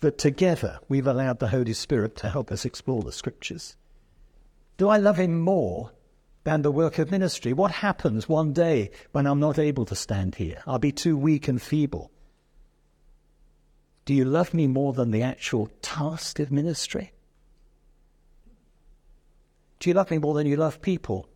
that 0.01 0.19
together 0.19 0.79
we've 0.89 1.07
allowed 1.07 1.41
the 1.41 1.49
Holy 1.49 1.73
Spirit 1.73 2.17
to 2.17 2.29
help 2.29 2.53
us 2.53 2.65
explore 2.65 3.03
the 3.03 3.13
scriptures. 3.13 3.77
Do 4.77 4.89
I 4.89 4.99
love 4.99 5.17
Him 5.17 5.41
more 5.41 5.91
than 6.45 6.63
the 6.63 6.73
work 6.73 6.99
of 6.99 7.11
ministry? 7.11 7.53
What 7.53 7.73
happens 7.73 8.29
one 8.29 8.53
day 8.53 8.91
when 9.13 9.27
I'm 9.27 9.41
not 9.41 9.59
able 9.59 9.85
to 9.87 9.97
stand 9.97 10.37
here? 10.37 10.63
I'll 10.67 10.79
be 10.79 10.93
too 10.93 11.17
weak 11.17 11.49
and 11.49 11.61
feeble. 11.61 12.11
Do 14.07 14.15
you 14.15 14.25
love 14.25 14.55
me 14.55 14.69
more 14.69 14.93
than 14.93 15.11
the 15.11 15.23
actual 15.23 15.69
task 15.83 16.39
of 16.39 16.53
ministry? 16.53 17.13
Do 19.81 19.91
you 19.91 19.95
love 19.95 20.11
me 20.13 20.19
more 20.19 20.33
than 20.33 20.47
you 20.47 20.57
love 20.57 20.81
people? 20.81 21.29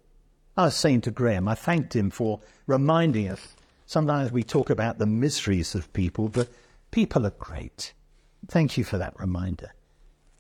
I 0.56 0.66
was 0.66 0.76
saying 0.76 1.02
to 1.02 1.10
Graham, 1.10 1.48
I 1.48 1.56
thanked 1.56 1.94
him 1.94 2.10
for 2.10 2.40
reminding 2.66 3.28
us. 3.28 3.56
Sometimes 3.86 4.30
we 4.30 4.44
talk 4.44 4.70
about 4.70 4.98
the 4.98 5.06
miseries 5.06 5.74
of 5.74 5.92
people, 5.92 6.28
but 6.28 6.48
people 6.92 7.26
are 7.26 7.34
great. 7.38 7.92
Thank 8.46 8.78
you 8.78 8.84
for 8.84 8.98
that 8.98 9.18
reminder. 9.18 9.74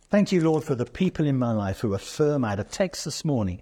Thank 0.08 0.30
you, 0.30 0.40
Lord, 0.40 0.62
for 0.62 0.76
the 0.76 0.86
people 0.86 1.26
in 1.26 1.36
my 1.36 1.52
life 1.52 1.80
who 1.80 1.92
are 1.94 1.98
firm. 1.98 2.44
I 2.44 2.50
had 2.50 2.60
a 2.60 2.64
text 2.64 3.04
this 3.04 3.24
morning, 3.24 3.60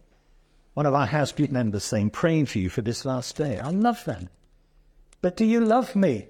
one 0.75 0.85
of 0.85 0.95
our 0.95 1.07
house 1.07 1.33
group 1.33 1.51
members 1.51 1.85
saying, 1.85 2.11
praying 2.11 2.47
for 2.47 2.59
you 2.59 2.69
for 2.69 2.83
this 2.83 3.07
last 3.07 3.37
day. 3.37 3.59
I 3.59 3.71
love 3.71 4.05
them. 4.05 4.29
But 5.23 5.39
do 5.39 5.47
you 5.47 5.61
love 5.61 5.97
me 5.97 6.29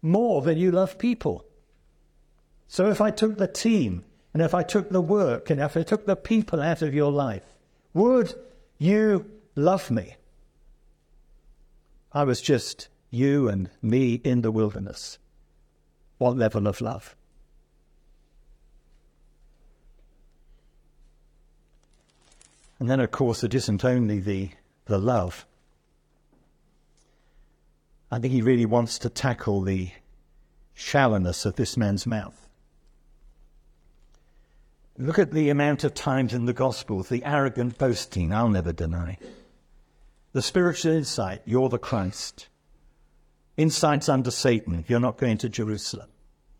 more 0.00 0.42
than 0.42 0.58
you 0.58 0.70
love 0.70 0.96
people? 0.96 1.44
So 2.72 2.88
if 2.88 3.02
I 3.02 3.10
took 3.10 3.36
the 3.36 3.46
team, 3.46 4.02
and 4.32 4.42
if 4.42 4.54
I 4.54 4.62
took 4.62 4.88
the 4.88 5.02
work, 5.02 5.50
and 5.50 5.60
if 5.60 5.76
I 5.76 5.82
took 5.82 6.06
the 6.06 6.16
people 6.16 6.58
out 6.58 6.80
of 6.80 6.94
your 6.94 7.12
life, 7.12 7.42
would 7.92 8.34
you 8.78 9.30
love 9.54 9.90
me? 9.90 10.16
I 12.14 12.24
was 12.24 12.40
just 12.40 12.88
you 13.10 13.46
and 13.46 13.68
me 13.82 14.14
in 14.24 14.40
the 14.40 14.50
wilderness. 14.50 15.18
What 16.16 16.38
level 16.38 16.66
of 16.66 16.80
love? 16.80 17.14
And 22.80 22.88
then, 22.88 23.00
of 23.00 23.10
course, 23.10 23.44
it 23.44 23.54
isn't 23.54 23.84
only 23.84 24.18
the, 24.18 24.48
the 24.86 24.96
love. 24.96 25.44
I 28.10 28.18
think 28.18 28.32
he 28.32 28.40
really 28.40 28.64
wants 28.64 28.98
to 29.00 29.10
tackle 29.10 29.60
the 29.60 29.90
shallowness 30.72 31.44
of 31.44 31.56
this 31.56 31.76
man's 31.76 32.06
mouth. 32.06 32.41
Look 35.02 35.18
at 35.18 35.32
the 35.32 35.50
amount 35.50 35.82
of 35.82 35.94
times 35.94 36.32
in 36.32 36.44
the 36.44 36.52
Gospels, 36.52 37.08
the 37.08 37.24
arrogant 37.24 37.76
boasting, 37.76 38.32
I'll 38.32 38.48
never 38.48 38.72
deny. 38.72 39.18
The 40.32 40.40
spiritual 40.42 40.92
insight, 40.92 41.42
you're 41.44 41.68
the 41.68 41.76
Christ. 41.76 42.48
Insights 43.56 44.08
under 44.08 44.30
Satan, 44.30 44.84
you're 44.86 45.00
not 45.00 45.18
going 45.18 45.38
to 45.38 45.48
Jerusalem. 45.48 46.08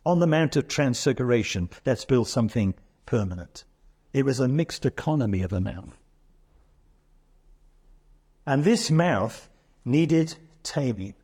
On 0.05 0.19
the 0.19 0.27
Mount 0.27 0.57
of 0.57 0.67
Transfiguration, 0.67 1.71
let's 1.87 2.05
build 2.05 2.27
something 2.27 2.75
permanent. 3.07 3.63
It 4.13 4.25
was 4.25 4.41
a 4.41 4.49
mixed 4.49 4.85
economy 4.85 5.43
of 5.43 5.53
a 5.53 5.61
mouth. 5.61 5.97
And 8.45 8.65
this 8.65 8.91
mouth 8.91 9.49
needed 9.85 10.35
taming 10.65 11.15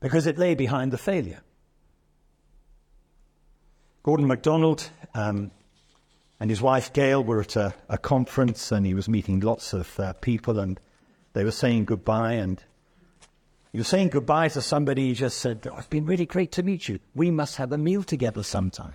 because 0.00 0.26
it 0.26 0.38
lay 0.38 0.54
behind 0.54 0.92
the 0.92 0.98
failure. 0.98 1.42
Gordon 4.06 4.28
MacDonald 4.28 4.88
um, 5.16 5.50
and 6.38 6.50
his 6.50 6.60
wife 6.60 6.92
Gail 6.92 7.24
were 7.24 7.40
at 7.40 7.56
a, 7.56 7.74
a, 7.88 7.96
conference 7.96 8.70
and 8.70 8.84
he 8.84 8.92
was 8.92 9.08
meeting 9.08 9.40
lots 9.40 9.72
of 9.72 9.98
uh, 9.98 10.12
people 10.14 10.58
and 10.58 10.78
they 11.32 11.42
were 11.42 11.50
saying 11.50 11.86
goodbye. 11.86 12.34
And 12.34 12.62
he 13.72 13.78
was 13.78 13.88
saying 13.88 14.10
goodbye 14.10 14.48
to 14.48 14.60
somebody. 14.60 15.08
He 15.08 15.14
just 15.14 15.38
said, 15.38 15.66
oh, 15.70 15.76
It's 15.78 15.86
been 15.86 16.04
really 16.04 16.26
great 16.26 16.52
to 16.52 16.62
meet 16.62 16.88
you. 16.88 16.98
We 17.14 17.30
must 17.30 17.56
have 17.56 17.72
a 17.72 17.78
meal 17.78 18.02
together 18.02 18.42
sometime. 18.42 18.94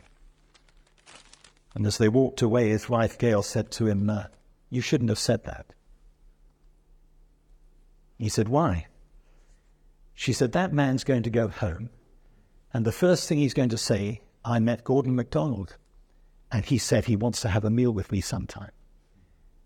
And 1.73 1.87
as 1.87 1.97
they 1.97 2.09
walked 2.09 2.43
away, 2.43 2.69
his 2.69 2.87
wife 2.87 3.17
Gail 3.17 3.41
said 3.41 3.71
to 3.71 3.87
him, 3.87 4.07
uh, 4.09 4.25
You 4.69 4.81
shouldn't 4.81 5.09
have 5.09 5.19
said 5.19 5.45
that. 5.45 5.73
He 8.19 8.29
said, 8.29 8.47
Why? 8.47 8.85
She 10.13 10.33
said, 10.33 10.51
That 10.51 10.73
man's 10.73 11.03
going 11.03 11.23
to 11.23 11.31
go 11.31 11.47
home, 11.47 11.89
and 12.71 12.85
the 12.85 12.91
first 12.91 13.27
thing 13.27 13.39
he's 13.39 13.55
going 13.55 13.69
to 13.69 13.77
say, 13.77 14.21
I 14.45 14.59
met 14.59 14.83
Gordon 14.83 15.15
MacDonald, 15.15 15.77
and 16.51 16.65
he 16.65 16.77
said 16.77 17.05
he 17.05 17.15
wants 17.15 17.41
to 17.41 17.49
have 17.49 17.63
a 17.63 17.69
meal 17.69 17.91
with 17.91 18.11
me 18.11 18.21
sometime. 18.21 18.71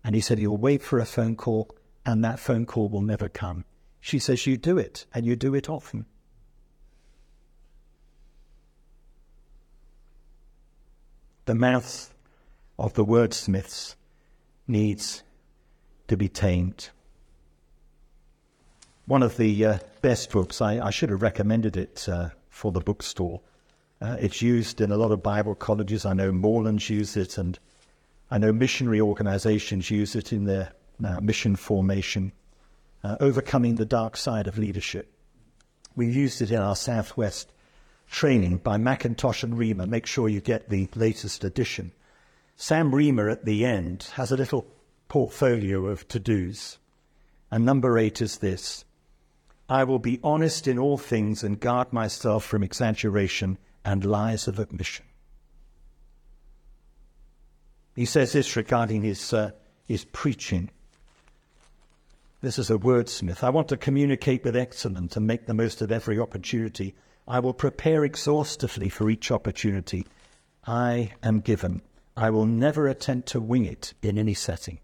And 0.04 0.14
he 0.14 0.20
said 0.20 0.38
he'll 0.38 0.56
wait 0.56 0.82
for 0.82 0.98
a 0.98 1.04
phone 1.04 1.36
call, 1.36 1.74
and 2.04 2.24
that 2.24 2.38
phone 2.38 2.64
call 2.64 2.88
will 2.88 3.02
never 3.02 3.28
come. 3.28 3.64
She 4.00 4.18
says, 4.18 4.46
You 4.46 4.56
do 4.56 4.78
it, 4.78 5.06
and 5.12 5.26
you 5.26 5.34
do 5.34 5.54
it 5.54 5.68
often. 5.68 6.06
The 11.46 11.54
mouth 11.54 12.14
of 12.78 12.94
the 12.94 13.04
wordsmiths 13.04 13.94
needs 14.68 15.22
to 16.08 16.16
be 16.16 16.28
tamed 16.28 16.90
one 19.06 19.22
of 19.22 19.36
the 19.36 19.64
uh, 19.64 19.78
best 20.02 20.30
books. 20.30 20.60
I, 20.60 20.84
I, 20.84 20.90
should 20.90 21.10
have 21.10 21.22
recommended 21.22 21.76
it 21.76 22.08
uh, 22.08 22.30
for 22.50 22.72
the 22.72 22.80
bookstore. 22.80 23.40
Uh, 24.00 24.16
it's 24.20 24.42
used 24.42 24.80
in 24.80 24.92
a 24.92 24.96
lot 24.96 25.12
of 25.12 25.22
Bible 25.22 25.54
colleges. 25.54 26.04
I 26.04 26.12
know 26.12 26.30
Moorlands 26.32 26.90
use 26.90 27.16
it, 27.16 27.38
and 27.38 27.58
I 28.30 28.38
know 28.38 28.52
missionary 28.52 29.00
organizations 29.00 29.90
use 29.90 30.14
it 30.14 30.32
in 30.32 30.44
their 30.44 30.72
uh, 31.02 31.20
mission 31.20 31.56
formation. 31.56 32.32
Uh, 33.02 33.16
overcoming 33.20 33.76
the 33.76 33.84
dark 33.84 34.16
side 34.16 34.46
of 34.46 34.58
leadership. 34.58 35.12
We've 35.94 36.14
used 36.14 36.42
it 36.42 36.50
in 36.50 36.58
our 36.58 36.74
Southwest 36.74 37.52
training 38.10 38.58
by 38.58 38.78
McIntosh 38.78 39.44
and 39.44 39.56
Rima. 39.56 39.86
Make 39.86 40.06
sure 40.06 40.28
you 40.28 40.40
get 40.40 40.68
the 40.68 40.88
latest 40.94 41.44
edition. 41.44 41.92
Sam 42.56 42.94
Rima 42.94 43.30
at 43.30 43.44
the 43.44 43.64
end 43.64 44.08
has 44.14 44.32
a 44.32 44.36
little 44.36 44.66
portfolio 45.08 45.86
of 45.86 46.08
to 46.08 46.18
dos. 46.18 46.78
And 47.50 47.64
number 47.64 47.96
eight 47.96 48.20
is 48.20 48.38
this 48.38 48.84
I 49.68 49.84
will 49.84 49.98
be 49.98 50.20
honest 50.22 50.66
in 50.66 50.78
all 50.78 50.98
things 50.98 51.42
and 51.42 51.60
guard 51.60 51.92
myself 51.92 52.44
from 52.44 52.62
exaggeration 52.62 53.58
and 53.86 54.04
lies 54.04 54.48
of 54.48 54.58
omission. 54.58 55.06
He 57.94 58.04
says 58.04 58.32
this 58.32 58.56
regarding 58.56 59.02
his, 59.02 59.32
uh, 59.32 59.52
his 59.86 60.04
preaching. 60.04 60.70
This 62.42 62.58
is 62.58 62.68
a 62.68 62.76
wordsmith. 62.76 63.44
I 63.44 63.50
want 63.50 63.68
to 63.68 63.76
communicate 63.76 64.44
with 64.44 64.56
excellence 64.56 65.16
and 65.16 65.26
make 65.26 65.46
the 65.46 65.54
most 65.54 65.80
of 65.80 65.92
every 65.92 66.18
opportunity. 66.18 66.94
I 67.28 67.38
will 67.38 67.54
prepare 67.54 68.04
exhaustively 68.04 68.88
for 68.88 69.08
each 69.08 69.30
opportunity 69.30 70.04
I 70.66 71.12
am 71.22 71.40
given. 71.40 71.80
I 72.16 72.30
will 72.30 72.46
never 72.46 72.88
attempt 72.88 73.28
to 73.28 73.40
wing 73.40 73.64
it 73.64 73.94
in 74.02 74.18
any 74.18 74.34
setting. 74.34 74.80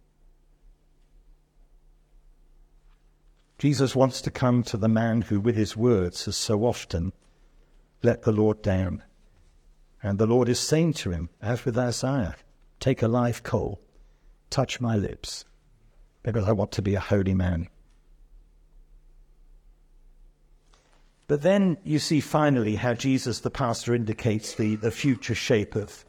Jesus 3.58 3.96
wants 3.96 4.22
to 4.22 4.30
come 4.30 4.62
to 4.64 4.76
the 4.76 4.88
man 4.88 5.22
who, 5.22 5.40
with 5.40 5.56
his 5.56 5.76
words, 5.76 6.24
has 6.26 6.36
so 6.36 6.64
often 6.64 7.12
let 8.02 8.22
the 8.22 8.32
Lord 8.32 8.62
down. 8.62 9.02
And 10.02 10.18
the 10.18 10.26
Lord 10.26 10.48
is 10.48 10.58
saying 10.58 10.94
to 10.94 11.10
him, 11.10 11.30
as 11.40 11.64
with 11.64 11.78
Isaiah, 11.78 12.34
take 12.80 13.02
a 13.02 13.08
live 13.08 13.42
coal, 13.42 13.80
touch 14.50 14.80
my 14.80 14.96
lips, 14.96 15.44
because 16.22 16.44
I 16.44 16.52
want 16.52 16.72
to 16.72 16.82
be 16.82 16.94
a 16.94 17.00
holy 17.00 17.34
man. 17.34 17.68
But 21.28 21.42
then 21.42 21.78
you 21.84 21.98
see 21.98 22.20
finally 22.20 22.76
how 22.76 22.94
Jesus, 22.94 23.40
the 23.40 23.50
pastor, 23.50 23.94
indicates 23.94 24.54
the, 24.54 24.76
the 24.76 24.90
future 24.90 25.34
shape 25.34 25.76
of 25.76 26.04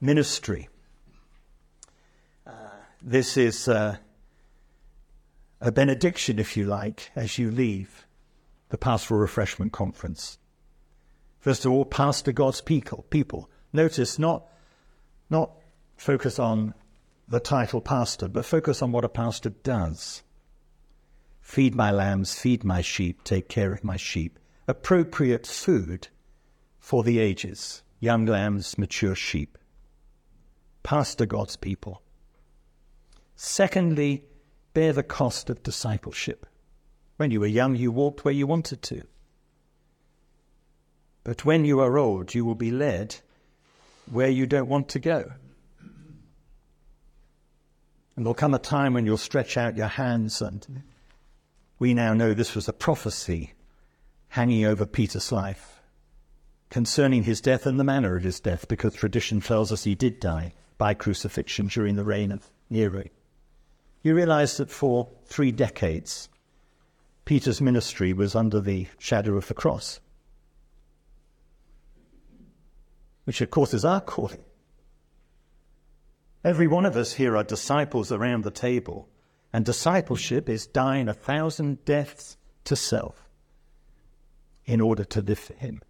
ministry. 0.00 0.68
Uh, 2.46 2.50
this 3.02 3.36
is 3.36 3.66
uh, 3.66 3.96
a 5.60 5.72
benediction, 5.72 6.38
if 6.38 6.56
you 6.56 6.66
like, 6.66 7.10
as 7.16 7.38
you 7.38 7.50
leave 7.50 8.06
the 8.68 8.78
pastoral 8.78 9.20
refreshment 9.20 9.72
conference. 9.72 10.37
First 11.40 11.64
of 11.64 11.72
all, 11.72 11.84
pastor 11.84 12.32
God's 12.32 12.60
people. 12.60 13.04
People. 13.10 13.50
Notice 13.72 14.18
not 14.18 14.46
not 15.30 15.52
focus 15.96 16.38
on 16.38 16.74
the 17.28 17.40
title 17.40 17.80
pastor, 17.80 18.28
but 18.28 18.44
focus 18.44 18.80
on 18.82 18.92
what 18.92 19.04
a 19.04 19.08
pastor 19.08 19.50
does. 19.50 20.22
Feed 21.40 21.74
my 21.74 21.90
lambs, 21.90 22.34
feed 22.34 22.64
my 22.64 22.80
sheep, 22.80 23.24
take 23.24 23.48
care 23.48 23.72
of 23.72 23.84
my 23.84 23.96
sheep. 23.96 24.38
Appropriate 24.66 25.46
food 25.46 26.08
for 26.78 27.02
the 27.02 27.18
ages. 27.18 27.82
Young 28.00 28.26
lambs, 28.26 28.78
mature 28.78 29.14
sheep. 29.14 29.58
Pastor 30.82 31.26
God's 31.26 31.56
people. 31.56 32.02
Secondly, 33.34 34.24
bear 34.72 34.92
the 34.92 35.02
cost 35.02 35.50
of 35.50 35.62
discipleship. 35.62 36.46
When 37.16 37.30
you 37.30 37.40
were 37.40 37.46
young, 37.46 37.76
you 37.76 37.90
walked 37.90 38.24
where 38.24 38.34
you 38.34 38.46
wanted 38.46 38.82
to. 38.82 39.02
But 41.28 41.44
when 41.44 41.66
you 41.66 41.80
are 41.80 41.98
old, 41.98 42.34
you 42.34 42.46
will 42.46 42.54
be 42.54 42.70
led 42.70 43.16
where 44.10 44.30
you 44.30 44.46
don't 44.46 44.66
want 44.66 44.88
to 44.88 44.98
go. 44.98 45.30
And 48.16 48.24
there'll 48.24 48.32
come 48.32 48.54
a 48.54 48.58
time 48.58 48.94
when 48.94 49.04
you'll 49.04 49.18
stretch 49.18 49.58
out 49.58 49.76
your 49.76 49.88
hands, 49.88 50.40
and 50.40 50.84
we 51.78 51.92
now 51.92 52.14
know 52.14 52.32
this 52.32 52.54
was 52.54 52.66
a 52.66 52.72
prophecy 52.72 53.52
hanging 54.28 54.64
over 54.64 54.86
Peter's 54.86 55.30
life 55.30 55.82
concerning 56.70 57.24
his 57.24 57.42
death 57.42 57.66
and 57.66 57.78
the 57.78 57.84
manner 57.84 58.16
of 58.16 58.22
his 58.22 58.40
death, 58.40 58.66
because 58.66 58.94
tradition 58.94 59.42
tells 59.42 59.70
us 59.70 59.84
he 59.84 59.94
did 59.94 60.20
die 60.20 60.54
by 60.78 60.94
crucifixion 60.94 61.66
during 61.66 61.96
the 61.96 62.04
reign 62.04 62.32
of 62.32 62.50
Nero. 62.70 63.04
you 64.02 64.14
realize 64.14 64.56
that 64.56 64.70
for 64.70 65.10
three 65.26 65.52
decades, 65.52 66.30
Peter's 67.26 67.60
ministry 67.60 68.14
was 68.14 68.34
under 68.34 68.62
the 68.62 68.86
shadow 68.96 69.36
of 69.36 69.46
the 69.48 69.52
cross, 69.52 70.00
which 73.28 73.42
of 73.42 73.50
course 73.50 73.74
is 73.74 73.84
our 73.84 74.00
calling. 74.00 74.42
Every 76.42 76.66
one 76.66 76.86
of 76.86 76.96
us 76.96 77.12
here 77.12 77.36
are 77.36 77.44
disciples 77.44 78.10
around 78.10 78.42
the 78.42 78.50
table, 78.50 79.06
and 79.52 79.66
discipleship 79.66 80.48
is 80.48 80.66
dying 80.66 81.10
a 81.10 81.12
thousand 81.12 81.84
deaths 81.84 82.38
to 82.64 82.74
self 82.74 83.28
in 84.64 84.80
order 84.80 85.04
to 85.04 85.20
live 85.20 85.38
for 85.38 85.52
Him. 85.52 85.82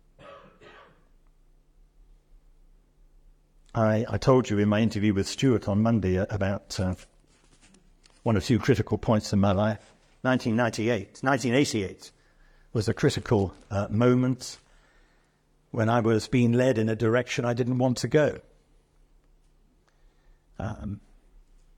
I, 3.72 4.04
I 4.08 4.18
told 4.18 4.50
you 4.50 4.58
in 4.58 4.68
my 4.68 4.80
interview 4.80 5.14
with 5.14 5.28
Stuart 5.28 5.68
on 5.68 5.80
Monday 5.80 6.16
about 6.16 6.80
uh, 6.80 6.96
one 8.24 8.36
of 8.36 8.44
two 8.44 8.58
critical 8.58 8.98
points 8.98 9.32
in 9.32 9.38
my 9.38 9.52
life. 9.52 9.94
1998, 10.22 11.20
1988 11.22 12.10
was 12.72 12.88
a 12.88 12.94
critical 12.94 13.54
uh, 13.70 13.86
moment 13.90 14.58
when 15.70 15.88
I 15.88 16.00
was 16.00 16.28
being 16.28 16.52
led 16.52 16.78
in 16.78 16.88
a 16.88 16.96
direction 16.96 17.44
I 17.44 17.54
didn't 17.54 17.78
want 17.78 17.98
to 17.98 18.08
go. 18.08 18.40
Um, 20.58 21.00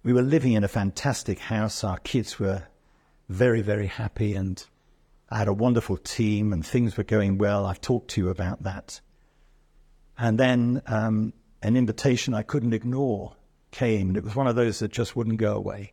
we 0.02 0.12
were 0.12 0.22
living 0.22 0.52
in 0.52 0.64
a 0.64 0.68
fantastic 0.68 1.38
house. 1.38 1.84
Our 1.84 1.98
kids 1.98 2.38
were 2.38 2.62
very, 3.28 3.60
very 3.60 3.86
happy, 3.86 4.34
and 4.34 4.64
I 5.28 5.38
had 5.38 5.48
a 5.48 5.52
wonderful 5.52 5.96
team, 5.98 6.52
and 6.52 6.64
things 6.64 6.96
were 6.96 7.04
going 7.04 7.38
well. 7.38 7.66
I've 7.66 7.80
talked 7.80 8.10
to 8.12 8.20
you 8.20 8.28
about 8.30 8.62
that. 8.62 9.00
And 10.18 10.38
then 10.38 10.82
um, 10.86 11.32
an 11.62 11.76
invitation 11.76 12.34
I 12.34 12.42
couldn't 12.42 12.72
ignore 12.72 13.34
came, 13.70 14.08
and 14.08 14.16
it 14.16 14.24
was 14.24 14.34
one 14.34 14.46
of 14.46 14.56
those 14.56 14.78
that 14.78 14.90
just 14.90 15.14
wouldn't 15.14 15.38
go 15.38 15.54
away. 15.54 15.92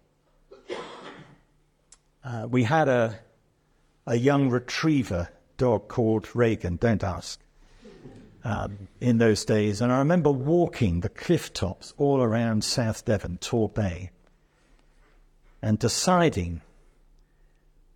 Uh, 2.24 2.48
we 2.50 2.64
had 2.64 2.90
a, 2.90 3.20
a 4.06 4.16
young 4.16 4.50
retriever 4.50 5.30
dog 5.58 5.88
called 5.88 6.28
Reagan, 6.36 6.76
don't 6.76 7.04
ask, 7.04 7.40
um, 8.48 8.88
in 9.02 9.18
those 9.18 9.44
days. 9.44 9.82
And 9.82 9.92
I 9.92 9.98
remember 9.98 10.32
walking 10.32 11.02
the 11.02 11.10
cliff 11.10 11.52
tops 11.52 11.94
all 11.98 12.22
around 12.22 12.64
South 12.64 13.04
Devon, 13.04 13.40
Tor 13.40 13.68
Bay, 13.68 14.12
and 15.62 15.78
deciding 15.78 16.62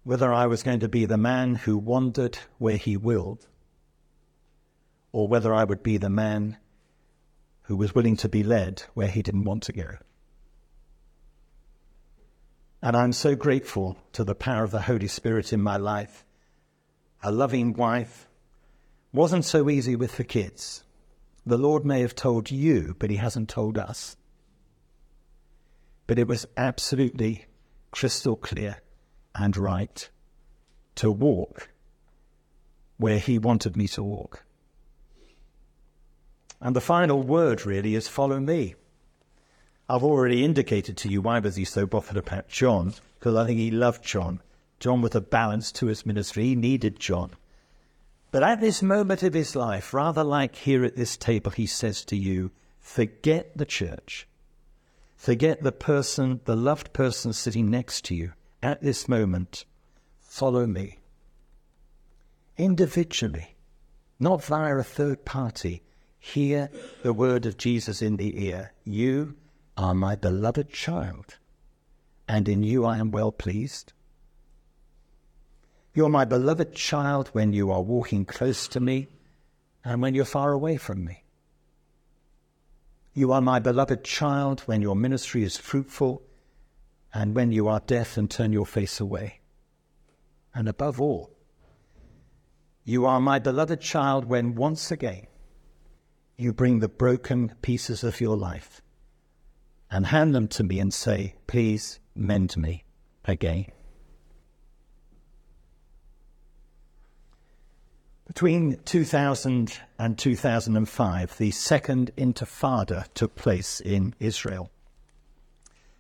whether 0.04 0.34
I 0.34 0.48
was 0.48 0.62
going 0.62 0.82
to 0.82 0.90
be 0.90 1.06
the 1.06 1.18
man 1.18 1.56
who 1.56 1.78
wandered 1.78 2.38
where 2.58 2.76
he 2.76 2.98
willed, 2.98 3.48
or 5.14 5.30
whether 5.30 5.54
I 5.54 5.64
would 5.64 5.84
be 5.84 5.96
the 5.96 6.10
man 6.10 6.58
who 7.64 7.78
was 7.78 7.96
willing 7.96 8.18
to 8.18 8.28
be 8.28 8.44
led 8.44 8.84
where 8.94 9.08
he 9.08 9.22
didn't 9.22 9.46
want 9.46 9.64
to 9.64 9.74
go. 9.74 9.98
And 12.82 12.98
I'm 12.98 13.14
so 13.14 13.36
grateful 13.36 13.98
to 14.12 14.26
the 14.26 14.36
power 14.36 14.66
of 14.66 14.72
the 14.72 14.82
Holy 14.82 15.08
Spirit 15.08 15.54
in 15.54 15.62
my 15.62 15.78
life. 15.78 16.26
A 17.24 17.32
loving 17.32 17.72
wife 17.72 18.28
wasn't 19.14 19.46
so 19.46 19.70
easy 19.70 19.96
with 19.96 20.18
the 20.18 20.24
kids. 20.24 20.84
The 21.46 21.58
Lord 21.58 21.86
may 21.86 22.02
have 22.02 22.16
told 22.16 22.52
you, 22.52 22.96
but 23.00 23.10
He 23.10 23.18
hasn't 23.18 23.50
told 23.50 23.78
us. 23.78 24.16
But 26.08 26.20
it 26.20 26.28
was 26.28 26.46
absolutely 26.56 27.46
crystal 27.92 28.36
clear 28.36 28.78
and 29.36 29.56
right 29.58 30.10
to 30.96 31.12
walk 31.12 31.70
where 32.98 33.20
He 33.20 33.38
wanted 33.40 33.76
me 33.76 33.88
to 33.90 34.04
walk. 34.04 34.44
And 36.62 36.76
the 36.76 36.82
final 36.82 37.24
word 37.24 37.66
really 37.66 37.96
is 37.96 38.08
follow 38.08 38.40
me. 38.40 38.76
I've 39.90 40.04
already 40.04 40.46
indicated 40.46 40.96
to 40.98 41.10
you 41.10 41.22
why 41.22 41.40
was 41.40 41.58
he 41.58 41.66
so 41.66 41.86
bothered 41.86 42.16
about 42.16 42.48
John, 42.48 42.94
because 43.20 43.36
I 43.36 43.46
think 43.46 43.60
he 43.60 43.72
loved 43.72 44.06
John. 44.06 44.42
John 44.80 45.02
was 45.02 45.16
a 45.16 45.22
balance 45.22 45.72
to 45.74 45.88
his 45.88 46.06
ministry. 46.06 46.46
He 46.46 46.56
needed 46.56 47.00
John. 47.00 47.32
But 48.32 48.44
at 48.44 48.62
this 48.62 48.82
moment 48.82 49.24
of 49.24 49.34
his 49.34 49.56
life, 49.56 49.94
rather 49.94 50.24
like 50.24 50.56
here 50.56 50.86
at 50.86 50.96
this 50.96 51.18
table, 51.18 51.52
he 51.52 51.66
says 51.66 52.06
to 52.06 52.16
you, 52.16 52.52
forget 52.80 53.58
the 53.58 53.66
church. 53.66 54.28
Forget 55.18 55.62
the 55.62 55.74
person, 55.74 56.40
the 56.46 56.56
loved 56.56 56.94
person 56.94 57.34
sitting 57.34 57.70
next 57.70 58.06
to 58.06 58.16
you 58.16 58.32
at 58.64 58.82
this 58.82 59.08
moment. 59.08 59.66
Follow 60.20 60.66
me. 60.66 61.00
Individually, 62.58 63.56
not 64.20 64.44
via 64.44 64.78
a 64.78 64.84
third 64.84 65.26
party 65.26 65.84
hear 66.22 66.70
the 67.02 67.12
word 67.12 67.46
of 67.46 67.58
Jesus 67.58 68.02
in 68.02 68.18
the 68.18 68.46
ear. 68.46 68.72
You 68.86 69.36
are 69.76 69.96
my 69.96 70.16
beloved 70.16 70.72
child, 70.72 71.38
and 72.28 72.48
in 72.48 72.64
you 72.64 72.86
I 72.86 73.00
am 73.00 73.12
well 73.12 73.32
pleased. 73.32 73.92
You're 75.94 76.10
my 76.10 76.24
beloved 76.24 76.74
child 76.74 77.28
when 77.30 77.52
you 77.52 77.70
are 77.72 77.82
walking 77.82 78.24
close 78.24 78.68
to 78.70 78.80
me 78.80 79.08
and 79.84 80.02
when 80.02 80.16
you're 80.16 80.26
far 80.26 80.54
away 80.54 80.78
from 80.78 81.04
me. 81.04 81.24
You 83.14 83.34
are 83.34 83.42
my 83.42 83.60
beloved 83.60 84.06
child 84.06 84.62
when 84.62 84.82
your 84.82 84.96
ministry 84.96 85.44
is 85.44 85.58
fruitful 85.58 86.22
and 87.14 87.36
when 87.36 87.52
you 87.52 87.68
are 87.68 87.82
deaf 87.82 88.16
and 88.16 88.32
turn 88.32 88.54
your 88.54 88.66
face 88.66 89.02
away. 89.02 89.42
And 90.56 90.70
above 90.70 91.02
all, 91.02 91.32
you 92.86 93.06
are 93.06 93.20
my 93.20 93.40
beloved 93.40 93.82
child 93.82 94.26
when 94.26 94.56
once 94.56 94.92
again 94.92 95.28
you 96.38 96.54
bring 96.54 96.80
the 96.80 96.88
broken 96.88 97.54
pieces 97.62 98.04
of 98.04 98.22
your 98.22 98.38
life 98.38 98.82
and 99.92 100.08
hand 100.08 100.34
them 100.34 100.48
to 100.48 100.64
me 100.64 100.80
and 100.80 100.94
say, 100.94 101.36
Please 101.48 102.00
mend 102.16 102.56
me 102.56 102.86
again. 103.26 103.66
Between 108.34 108.78
2000 108.86 109.78
and 110.00 110.18
2005, 110.18 111.38
the 111.38 111.52
second 111.52 112.12
intifada 112.16 113.14
took 113.14 113.36
place 113.36 113.82
in 113.82 114.16
Israel. 114.22 114.72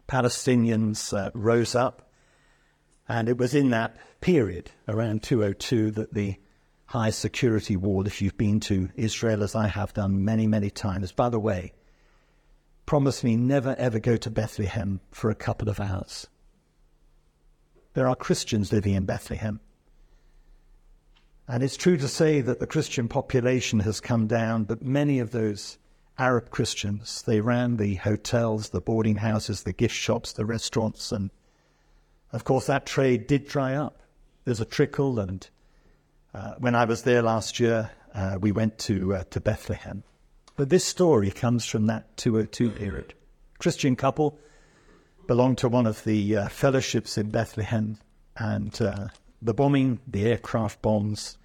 Palestinians 0.07 1.11
uh, 1.11 1.31
rose 1.33 1.75
up, 1.75 2.09
and 3.09 3.27
it 3.27 3.37
was 3.37 3.53
in 3.53 3.71
that 3.71 3.97
period, 4.21 4.71
around 4.87 5.23
202, 5.23 5.91
that 5.91 6.13
the 6.13 6.37
high 6.85 7.09
security 7.09 7.75
wall 7.75 8.07
if 8.07 8.21
you've 8.21 8.37
been 8.37 8.61
to 8.61 8.87
Israel, 8.95 9.43
as 9.43 9.53
I 9.53 9.67
have 9.67 9.93
done 9.93 10.23
many, 10.23 10.47
many 10.47 10.69
times. 10.69 11.11
By 11.11 11.27
the 11.27 11.37
way, 11.37 11.73
promise 12.85 13.25
me 13.25 13.35
never 13.35 13.75
ever 13.77 13.99
go 13.99 14.15
to 14.15 14.29
Bethlehem 14.29 15.01
for 15.11 15.29
a 15.29 15.35
couple 15.35 15.67
of 15.67 15.81
hours. 15.81 16.27
There 17.93 18.07
are 18.07 18.15
Christians 18.15 18.71
living 18.71 18.93
in 18.93 19.03
Bethlehem. 19.03 19.59
And 21.51 21.63
it's 21.63 21.75
true 21.75 21.97
to 21.97 22.07
say 22.07 22.39
that 22.39 22.61
the 22.61 22.65
Christian 22.65 23.09
population 23.09 23.81
has 23.81 23.99
come 23.99 24.25
down, 24.25 24.63
but 24.63 24.81
many 24.81 25.19
of 25.19 25.31
those 25.31 25.77
Arab 26.17 26.49
Christians, 26.49 27.23
they 27.23 27.41
ran 27.41 27.75
the 27.75 27.95
hotels, 27.95 28.69
the 28.69 28.79
boarding 28.79 29.17
houses, 29.17 29.63
the 29.63 29.73
gift 29.73 29.93
shops, 29.93 30.31
the 30.31 30.45
restaurants, 30.45 31.11
and 31.11 31.29
of 32.31 32.45
course 32.45 32.67
that 32.67 32.85
trade 32.85 33.27
did 33.27 33.49
dry 33.49 33.75
up. 33.75 34.01
There's 34.45 34.61
a 34.61 34.65
trickle, 34.65 35.19
and 35.19 35.45
uh, 36.33 36.53
when 36.59 36.73
I 36.73 36.85
was 36.85 37.03
there 37.03 37.21
last 37.21 37.59
year, 37.59 37.91
uh, 38.15 38.37
we 38.39 38.53
went 38.53 38.79
to 38.87 39.15
uh, 39.15 39.23
to 39.31 39.41
Bethlehem. 39.41 40.05
But 40.55 40.69
this 40.69 40.85
story 40.85 41.31
comes 41.31 41.65
from 41.65 41.87
that 41.87 42.15
202 42.15 42.69
period. 42.69 43.13
Christian 43.59 43.97
couple 43.97 44.39
belonged 45.27 45.57
to 45.57 45.67
one 45.67 45.85
of 45.85 46.01
the 46.05 46.37
uh, 46.37 46.47
fellowships 46.47 47.17
in 47.17 47.29
Bethlehem, 47.29 47.97
and 48.37 48.81
uh, 48.81 49.09
the 49.41 49.53
bombing, 49.53 49.99
the 50.07 50.27
aircraft 50.27 50.81
bombs, 50.81 51.37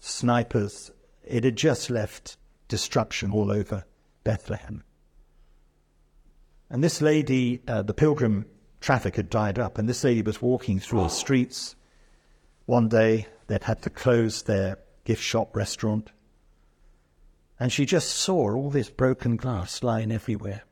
snipers, 0.00 0.90
it 1.24 1.44
had 1.44 1.56
just 1.56 1.90
left 1.90 2.36
destruction 2.68 3.30
all 3.32 3.50
over 3.50 3.84
Bethlehem. 4.22 4.84
And 6.70 6.82
this 6.82 7.00
lady, 7.00 7.62
uh, 7.68 7.82
the 7.82 7.94
pilgrim 7.94 8.46
traffic 8.80 9.16
had 9.16 9.30
died 9.30 9.58
up, 9.58 9.78
and 9.78 9.88
this 9.88 10.04
lady 10.04 10.22
was 10.22 10.42
walking 10.42 10.78
through 10.80 11.02
the 11.02 11.08
streets 11.08 11.76
one 12.66 12.88
day, 12.88 13.26
they'd 13.46 13.64
had 13.64 13.82
to 13.82 13.90
close 13.90 14.42
their 14.42 14.78
gift 15.04 15.22
shop 15.22 15.54
restaurant, 15.54 16.10
and 17.60 17.70
she 17.70 17.84
just 17.84 18.10
saw 18.10 18.54
all 18.54 18.70
this 18.70 18.90
broken 18.90 19.36
glass 19.36 19.82
lying 19.82 20.10
everywhere. 20.10 20.62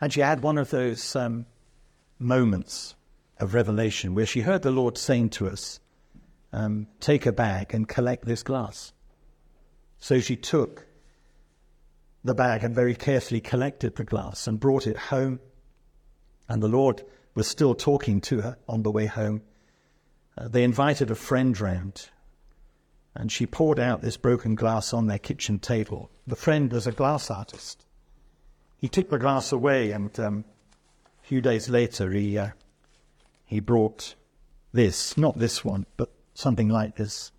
And 0.00 0.12
she 0.12 0.20
had 0.20 0.42
one 0.42 0.58
of 0.58 0.70
those 0.70 1.14
um, 1.14 1.46
moments 2.18 2.94
of 3.38 3.54
revelation 3.54 4.14
where 4.14 4.26
she 4.26 4.40
heard 4.40 4.62
the 4.62 4.70
Lord 4.70 4.96
saying 4.96 5.30
to 5.30 5.48
us, 5.48 5.80
um, 6.54 6.86
Take 7.00 7.26
a 7.26 7.32
bag 7.32 7.74
and 7.74 7.88
collect 7.88 8.24
this 8.24 8.42
glass. 8.42 8.92
So 9.98 10.20
she 10.20 10.36
took 10.36 10.86
the 12.22 12.34
bag 12.34 12.64
and 12.64 12.74
very 12.74 12.94
carefully 12.94 13.40
collected 13.40 13.96
the 13.96 14.04
glass 14.04 14.46
and 14.46 14.60
brought 14.60 14.86
it 14.86 14.96
home. 14.96 15.40
And 16.48 16.62
the 16.62 16.68
Lord 16.68 17.02
was 17.34 17.48
still 17.48 17.74
talking 17.74 18.20
to 18.22 18.40
her 18.40 18.56
on 18.68 18.82
the 18.82 18.90
way 18.90 19.06
home. 19.06 19.42
Uh, 20.38 20.48
they 20.48 20.62
invited 20.62 21.10
a 21.10 21.14
friend 21.14 21.58
round, 21.60 22.08
and 23.14 23.30
she 23.30 23.46
poured 23.46 23.78
out 23.78 24.02
this 24.02 24.16
broken 24.16 24.54
glass 24.54 24.92
on 24.92 25.06
their 25.06 25.18
kitchen 25.18 25.58
table. 25.58 26.10
The 26.26 26.36
friend 26.36 26.72
was 26.72 26.86
a 26.86 26.92
glass 26.92 27.30
artist. 27.30 27.86
He 28.78 28.88
took 28.88 29.10
the 29.10 29.18
glass 29.18 29.52
away 29.52 29.92
and 29.92 30.18
um, 30.20 30.44
A 31.22 31.26
few 31.26 31.40
days 31.40 31.68
later, 31.68 32.10
he, 32.10 32.36
uh, 32.36 32.50
he 33.46 33.60
brought 33.60 34.14
this, 34.72 35.16
not 35.16 35.38
this 35.38 35.64
one, 35.64 35.86
but 35.96 36.10
something 36.34 36.68
like 36.68 36.96
this. 36.96 37.32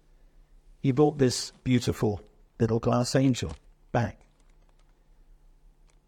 He 0.80 0.91
brought 0.91 1.18
this 1.18 1.52
beautiful 1.64 2.22
little 2.60 2.80
glass 2.80 3.16
angel 3.16 3.54
back. 3.91 4.26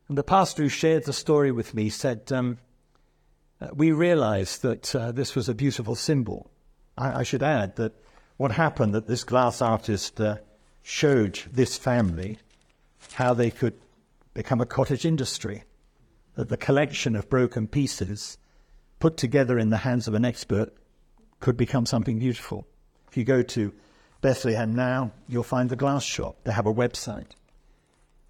And 0.08 0.18
the 0.18 0.24
pastor 0.24 0.64
who 0.64 0.70
shared 0.70 1.04
the 1.04 1.14
story 1.14 1.52
with 1.52 1.74
me 1.74 1.90
said, 1.90 2.32
um, 2.32 2.58
uh, 3.60 3.68
We 3.74 3.92
realized 3.92 4.62
that 4.62 4.96
uh, 4.96 5.12
this 5.12 5.36
was 5.36 5.50
a 5.50 5.54
beautiful 5.54 5.96
symbol. 5.96 6.50
I, 6.98 7.20
I, 7.20 7.24
should 7.24 7.44
add 7.44 7.76
that 7.76 7.94
what 8.38 8.52
happened 8.52 8.94
that 8.94 9.08
this 9.08 9.26
glass 9.26 9.62
artist 9.62 10.22
uh, 10.22 10.38
showed 10.82 11.42
this 11.52 11.78
family 11.78 12.40
how 13.14 13.34
they 13.34 13.52
could 13.52 13.74
become 14.34 14.62
a 14.62 14.66
cottage 14.66 15.06
industry, 15.06 15.64
that 16.36 16.48
the 16.50 16.58
collection 16.58 17.16
of 17.16 17.30
broken 17.30 17.68
pieces 17.68 18.38
put 19.00 19.18
together 19.18 19.60
in 19.60 19.70
the 19.70 19.78
hands 19.78 20.08
of 20.08 20.14
an 20.14 20.24
expert 20.24 20.72
could 21.40 21.58
become 21.58 21.86
something 21.86 22.20
beautiful. 22.20 22.66
If 23.18 23.22
you 23.22 23.26
go 23.26 23.42
to 23.42 23.74
Bethlehem 24.22 24.76
now, 24.76 25.12
you'll 25.28 25.42
find 25.42 25.72
the 25.72 25.76
glass 25.76 26.04
shop. 26.04 26.38
They 26.44 26.52
have 26.52 26.68
a 26.68 26.72
website. 26.72 27.32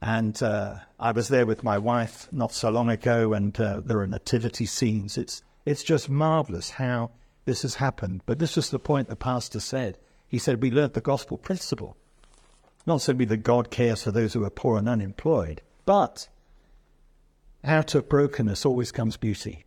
And 0.02 0.42
uh, 0.42 0.76
I 0.98 1.12
was 1.12 1.28
there 1.28 1.46
with 1.46 1.62
my 1.62 1.78
wife 1.78 2.30
not 2.32 2.54
so 2.54 2.70
long 2.70 2.90
ago, 2.90 3.34
and 3.34 3.60
uh, 3.60 3.82
there 3.84 4.00
are 4.00 4.08
nativity 4.08 4.66
scenes. 4.66 5.18
It's, 5.18 5.44
it's 5.66 5.84
just 5.84 6.10
marvelous 6.10 6.70
how 6.70 7.12
this 7.44 7.64
has 7.64 7.76
happened. 7.76 8.22
But 8.26 8.40
this 8.40 8.56
was 8.56 8.70
the 8.70 8.80
point 8.80 9.10
the 9.10 9.18
pastor 9.18 9.60
said. 9.60 9.98
He 10.26 10.38
said, 10.38 10.62
We 10.62 10.72
learnt 10.72 10.94
the 10.94 11.02
gospel 11.02 11.38
principle. 11.38 11.98
Not 12.86 13.02
simply 13.02 13.26
that 13.26 13.44
God 13.44 13.70
cares 13.70 14.04
for 14.04 14.12
those 14.12 14.32
who 14.32 14.46
are 14.46 14.50
poor 14.50 14.78
and 14.78 14.88
unemployed, 14.88 15.62
but 15.86 16.30
out 17.62 17.94
of 17.94 18.08
brokenness 18.08 18.66
always 18.66 18.94
comes 18.94 19.18
beauty. 19.18 19.66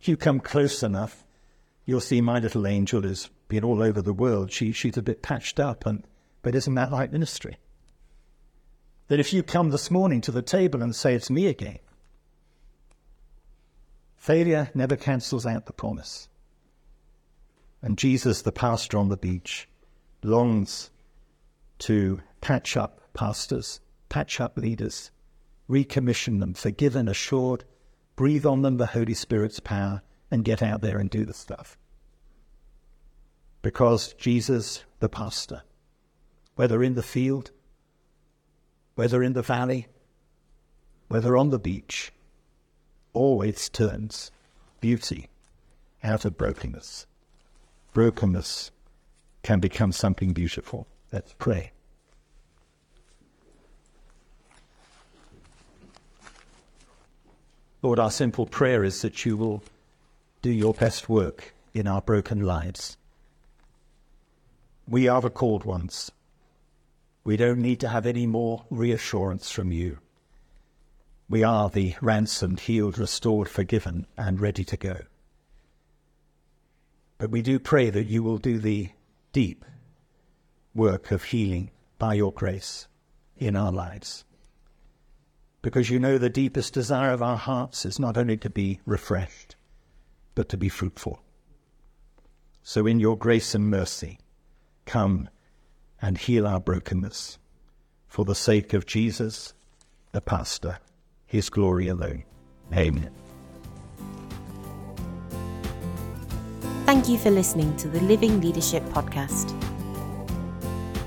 If 0.00 0.06
you 0.06 0.16
come 0.16 0.38
close 0.38 0.84
enough, 0.84 1.24
you'll 1.86 2.00
see 2.00 2.20
my 2.20 2.38
little 2.38 2.64
angel 2.64 3.02
has 3.02 3.28
been 3.48 3.64
all 3.64 3.82
over 3.82 4.00
the 4.02 4.12
world. 4.12 4.52
She, 4.52 4.72
she's 4.72 4.96
a 4.96 5.02
bit 5.02 5.22
patched 5.22 5.58
up, 5.58 5.86
and, 5.86 6.04
but 6.42 6.54
isn't 6.54 6.74
that 6.74 6.92
like 6.92 7.12
ministry? 7.12 7.58
that 9.08 9.20
if 9.20 9.32
you 9.32 9.42
come 9.42 9.70
this 9.70 9.90
morning 9.90 10.20
to 10.20 10.30
the 10.30 10.42
table 10.42 10.82
and 10.82 10.94
say, 10.94 11.14
It's 11.14 11.30
me 11.30 11.46
again, 11.46 11.78
failure 14.16 14.70
never 14.74 14.96
cancels 14.96 15.46
out 15.46 15.66
the 15.66 15.72
promise. 15.72 16.28
And 17.82 17.98
Jesus, 17.98 18.42
the 18.42 18.52
pastor 18.52 18.98
on 18.98 19.08
the 19.08 19.16
beach, 19.16 19.68
longs 20.22 20.90
to 21.80 22.20
patch 22.40 22.76
up 22.76 23.00
pastors, 23.14 23.80
patch 24.08 24.40
up 24.40 24.58
leaders, 24.58 25.10
recommission 25.70 26.40
them, 26.40 26.54
forgive 26.54 26.96
and 26.96 27.08
assured, 27.08 27.64
breathe 28.16 28.44
on 28.44 28.62
them 28.62 28.76
the 28.76 28.86
Holy 28.86 29.14
Spirit's 29.14 29.60
power, 29.60 30.02
and 30.30 30.44
get 30.44 30.62
out 30.62 30.82
there 30.82 30.98
and 30.98 31.08
do 31.08 31.24
the 31.24 31.32
stuff. 31.32 31.78
Because 33.68 34.14
Jesus, 34.14 34.82
the 34.98 35.10
pastor, 35.10 35.60
whether 36.56 36.82
in 36.82 36.94
the 36.94 37.02
field, 37.02 37.50
whether 38.94 39.22
in 39.22 39.34
the 39.34 39.42
valley, 39.42 39.88
whether 41.08 41.36
on 41.36 41.50
the 41.50 41.58
beach, 41.58 42.10
always 43.12 43.68
turns 43.68 44.30
beauty 44.80 45.28
out 46.02 46.24
of 46.24 46.38
brokenness. 46.38 47.06
Brokenness 47.92 48.70
can 49.42 49.60
become 49.60 49.92
something 49.92 50.32
beautiful. 50.32 50.86
Let's 51.12 51.34
pray. 51.34 51.72
Lord, 57.82 57.98
our 57.98 58.10
simple 58.10 58.46
prayer 58.46 58.82
is 58.82 59.02
that 59.02 59.26
you 59.26 59.36
will 59.36 59.62
do 60.40 60.50
your 60.50 60.72
best 60.72 61.10
work 61.10 61.52
in 61.74 61.86
our 61.86 62.00
broken 62.00 62.40
lives. 62.40 62.96
We 64.88 65.06
are 65.06 65.20
the 65.20 65.28
called 65.28 65.64
ones. 65.64 66.10
We 67.22 67.36
don't 67.36 67.60
need 67.60 67.78
to 67.80 67.88
have 67.88 68.06
any 68.06 68.26
more 68.26 68.64
reassurance 68.70 69.50
from 69.50 69.70
you. 69.70 69.98
We 71.28 71.42
are 71.42 71.68
the 71.68 71.94
ransomed, 72.00 72.60
healed, 72.60 72.96
restored, 72.96 73.50
forgiven, 73.50 74.06
and 74.16 74.40
ready 74.40 74.64
to 74.64 74.78
go. 74.78 75.00
But 77.18 77.30
we 77.30 77.42
do 77.42 77.58
pray 77.58 77.90
that 77.90 78.06
you 78.06 78.22
will 78.22 78.38
do 78.38 78.58
the 78.58 78.88
deep 79.34 79.62
work 80.74 81.10
of 81.10 81.24
healing 81.24 81.70
by 81.98 82.14
your 82.14 82.32
grace 82.32 82.88
in 83.36 83.56
our 83.56 83.72
lives. 83.72 84.24
Because 85.60 85.90
you 85.90 85.98
know 85.98 86.16
the 86.16 86.30
deepest 86.30 86.72
desire 86.72 87.10
of 87.10 87.22
our 87.22 87.36
hearts 87.36 87.84
is 87.84 87.98
not 87.98 88.16
only 88.16 88.38
to 88.38 88.48
be 88.48 88.80
refreshed, 88.86 89.54
but 90.34 90.48
to 90.48 90.56
be 90.56 90.70
fruitful. 90.70 91.20
So, 92.62 92.86
in 92.86 93.00
your 93.00 93.18
grace 93.18 93.54
and 93.54 93.68
mercy, 93.68 94.18
come 94.88 95.28
and 96.00 96.16
heal 96.16 96.46
our 96.46 96.58
brokenness 96.58 97.38
for 98.08 98.24
the 98.24 98.34
sake 98.34 98.72
of 98.72 98.86
Jesus, 98.86 99.52
the 100.12 100.20
pastor, 100.20 100.78
his 101.26 101.50
glory 101.50 101.88
alone. 101.88 102.24
Amen. 102.74 103.10
Thank 106.86 107.06
you 107.08 107.18
for 107.18 107.30
listening 107.30 107.76
to 107.76 107.88
the 107.88 108.00
Living 108.00 108.40
Leadership 108.40 108.82
Podcast. 108.84 109.54